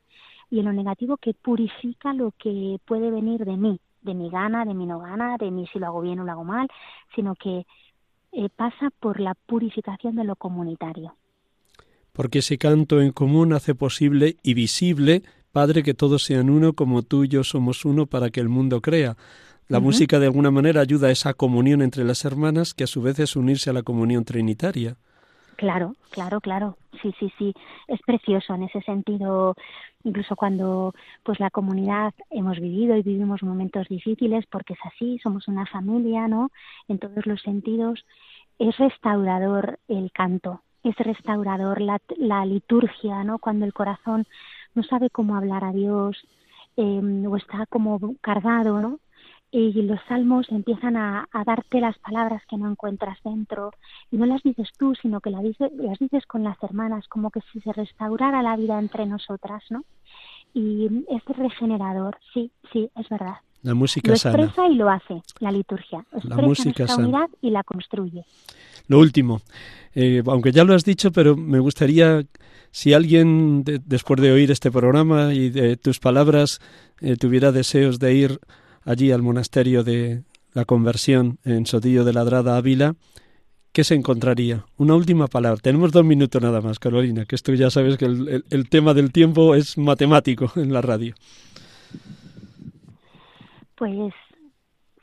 [0.50, 4.64] y en lo negativo que purifica lo que puede venir de mí, de mi gana,
[4.64, 6.68] de mi no gana, de mí si lo hago bien o lo hago mal,
[7.16, 7.66] sino que
[8.32, 11.16] eh, pasa por la purificación de lo comunitario.
[12.12, 15.22] Porque ese canto en común hace posible y visible,
[15.52, 18.80] Padre, que todos sean uno como tú y yo somos uno para que el mundo
[18.80, 19.16] crea.
[19.68, 23.02] La música de alguna manera ayuda a esa comunión entre las hermanas, que a su
[23.02, 24.96] vez es unirse a la comunión trinitaria.
[25.56, 26.78] Claro, claro, claro.
[27.02, 27.52] Sí, sí, sí.
[27.86, 29.54] Es precioso en ese sentido.
[30.04, 35.48] Incluso cuando pues la comunidad hemos vivido y vivimos momentos difíciles, porque es así, somos
[35.48, 36.50] una familia, ¿no?
[36.86, 38.06] En todos los sentidos.
[38.58, 43.38] Es restaurador el canto, es restaurador la, la liturgia, ¿no?
[43.38, 44.26] Cuando el corazón
[44.74, 46.16] no sabe cómo hablar a Dios
[46.76, 49.00] eh, o está como cargado, ¿no?
[49.50, 53.72] Y los salmos empiezan a, darte las palabras que no encuentras dentro.
[54.10, 57.30] Y no las dices tú sino que las dices, las dices con las hermanas como
[57.30, 59.84] que si se restaurara la vida entre nosotras no
[60.54, 63.36] y es regenerador sí sí es verdad.
[63.62, 66.04] La música lo expresa y lo hace la liturgia.
[66.12, 68.24] Expresa la música unidad y la construye.
[68.86, 69.40] Lo último.
[69.94, 72.22] Eh, aunque ya lo has dicho pero me gustaría
[72.70, 76.60] si alguien después de oír este programa y de tus palabras
[77.00, 78.40] eh, tuviera deseos de ir
[78.88, 80.22] allí al monasterio de
[80.54, 82.94] la conversión en Sotillo de Ladrada, Ávila,
[83.72, 84.64] ¿qué se encontraría?
[84.78, 85.60] Una última palabra.
[85.62, 89.54] Tenemos dos minutos nada más, Carolina, que esto ya sabes que el, tema del tiempo
[89.54, 91.14] es matemático en la radio.
[93.76, 94.14] Pues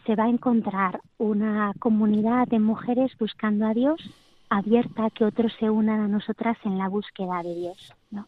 [0.06, 4.02] se va a encontrar una comunidad de mujeres buscando a Dios,
[4.50, 7.94] abierta a que otros se unan a nosotras en la búsqueda de Dios.
[8.10, 8.28] ¿no?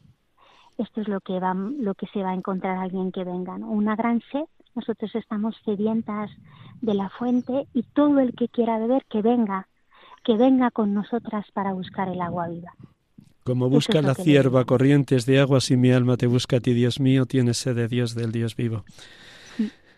[0.78, 3.96] Esto es lo que, va, lo que se va a encontrar alguien que venga, una
[3.96, 4.46] gran sed
[4.78, 6.30] nosotros estamos sedientas
[6.82, 9.68] de la fuente y todo el que quiera beber, que venga,
[10.24, 12.74] que venga con nosotras para buscar el agua viva.
[13.44, 17.00] Como busca la cierva corrientes de agua, si mi alma te busca a ti, Dios
[17.00, 18.84] mío, tienes sed de Dios, del Dios vivo.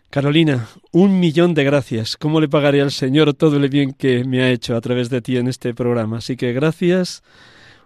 [0.08, 2.16] Carolina, un millón de gracias.
[2.16, 5.20] ¿Cómo le pagaré al Señor todo el bien que me ha hecho a través de
[5.20, 6.18] ti en este programa?
[6.18, 7.22] Así que gracias,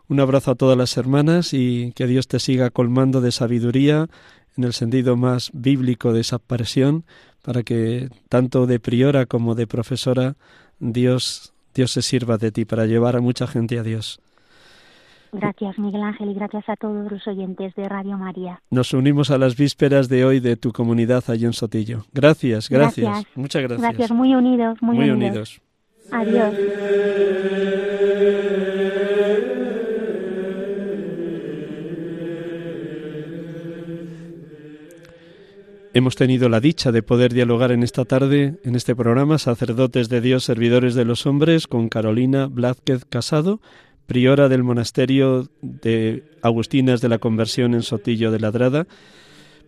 [0.09, 4.07] un abrazo a todas las hermanas y que Dios te siga colmando de sabiduría
[4.57, 7.05] en el sentido más bíblico de esa presión,
[7.43, 10.37] para que tanto de priora como de profesora
[10.79, 14.21] Dios, Dios se sirva de ti para llevar a mucha gente a Dios.
[15.33, 18.63] Gracias, Miguel Ángel, y gracias a todos los oyentes de Radio María.
[18.71, 22.05] Nos unimos a las vísperas de hoy de tu comunidad allí en Sotillo.
[22.13, 23.25] Gracias, gracias.
[23.35, 23.81] Muchas gracias.
[23.81, 25.61] Gracias, muy unidos, muy, muy unidos.
[26.13, 26.55] Adiós.
[35.97, 40.21] Hemos tenido la dicha de poder dialogar en esta tarde, en este programa, sacerdotes de
[40.21, 43.61] Dios, servidores de los hombres, con Carolina Blázquez Casado,
[44.07, 48.89] priora del monasterio de Agustinas de la Conversión en Sotillo de Ladrada,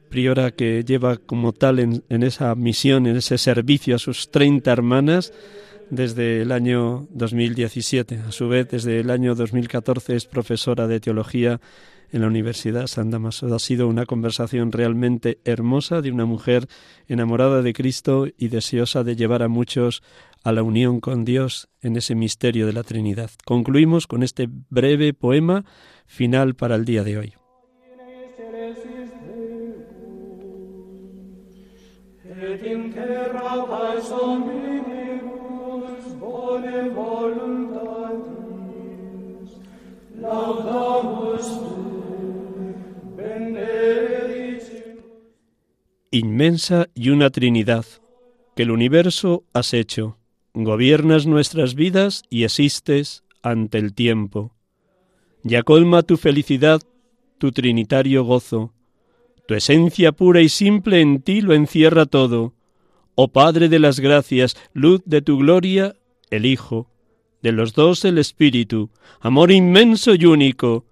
[0.09, 4.72] priora que lleva como tal en, en esa misión, en ese servicio a sus 30
[4.72, 5.33] hermanas
[5.91, 8.18] desde el año 2017.
[8.27, 11.61] A su vez, desde el año 2014 es profesora de teología
[12.13, 13.55] en la Universidad San Damaso.
[13.55, 16.67] Ha sido una conversación realmente hermosa de una mujer
[17.09, 20.03] enamorada de Cristo y deseosa de llevar a muchos
[20.45, 23.31] a la unión con Dios en ese misterio de la Trinidad.
[23.45, 25.65] Concluimos con este breve poema
[26.07, 27.35] final para el día de hoy.
[46.11, 47.85] Inmensa y una Trinidad,
[48.55, 50.19] que el universo has hecho,
[50.55, 54.55] gobiernas nuestras vidas y existes ante el tiempo.
[55.43, 56.81] Ya colma tu felicidad,
[57.39, 58.73] tu trinitario gozo,
[59.47, 62.55] tu esencia pura y simple en ti lo encierra todo.
[63.15, 65.97] Oh Padre de las gracias, luz de tu gloria,
[66.31, 66.91] el Hijo,
[67.43, 68.91] de los dos el Espíritu,
[69.21, 70.85] amor inmenso y único.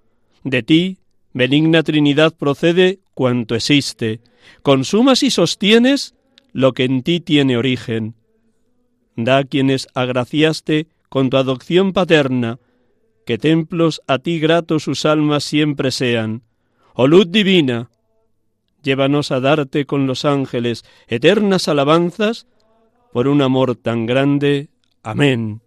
[0.44, 0.98] De ti,
[1.34, 4.20] benigna Trinidad, procede cuanto existe,
[4.62, 6.14] consumas y sostienes
[6.52, 8.14] lo que en ti tiene origen.
[9.16, 12.58] Da a quienes agraciaste con tu adopción paterna,
[13.26, 16.42] que templos a ti gratos sus almas siempre sean.
[16.94, 17.90] Oh luz divina,
[18.82, 22.46] llévanos a darte con los ángeles eternas alabanzas
[23.12, 24.68] por un amor tan grande.
[25.02, 25.63] Amén.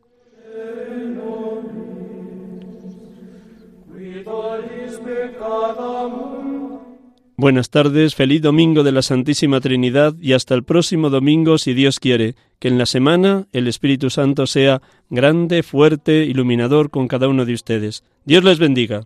[7.40, 12.00] Buenas tardes, feliz domingo de la Santísima Trinidad y hasta el próximo domingo, si Dios
[12.00, 17.46] quiere, que en la semana el Espíritu Santo sea grande, fuerte, iluminador con cada uno
[17.46, 18.04] de ustedes.
[18.26, 19.06] Dios les bendiga.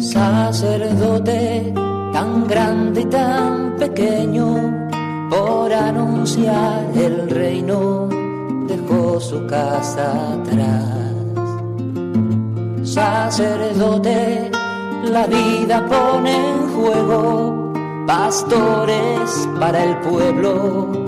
[0.00, 1.72] Sacerdote
[2.12, 4.88] tan grande y tan pequeño,
[5.30, 8.08] por anunciar el reino,
[8.66, 10.94] dejó su casa atrás.
[12.82, 14.50] Sacerdote,
[15.04, 17.72] la vida pone en juego,
[18.06, 21.07] pastores para el pueblo,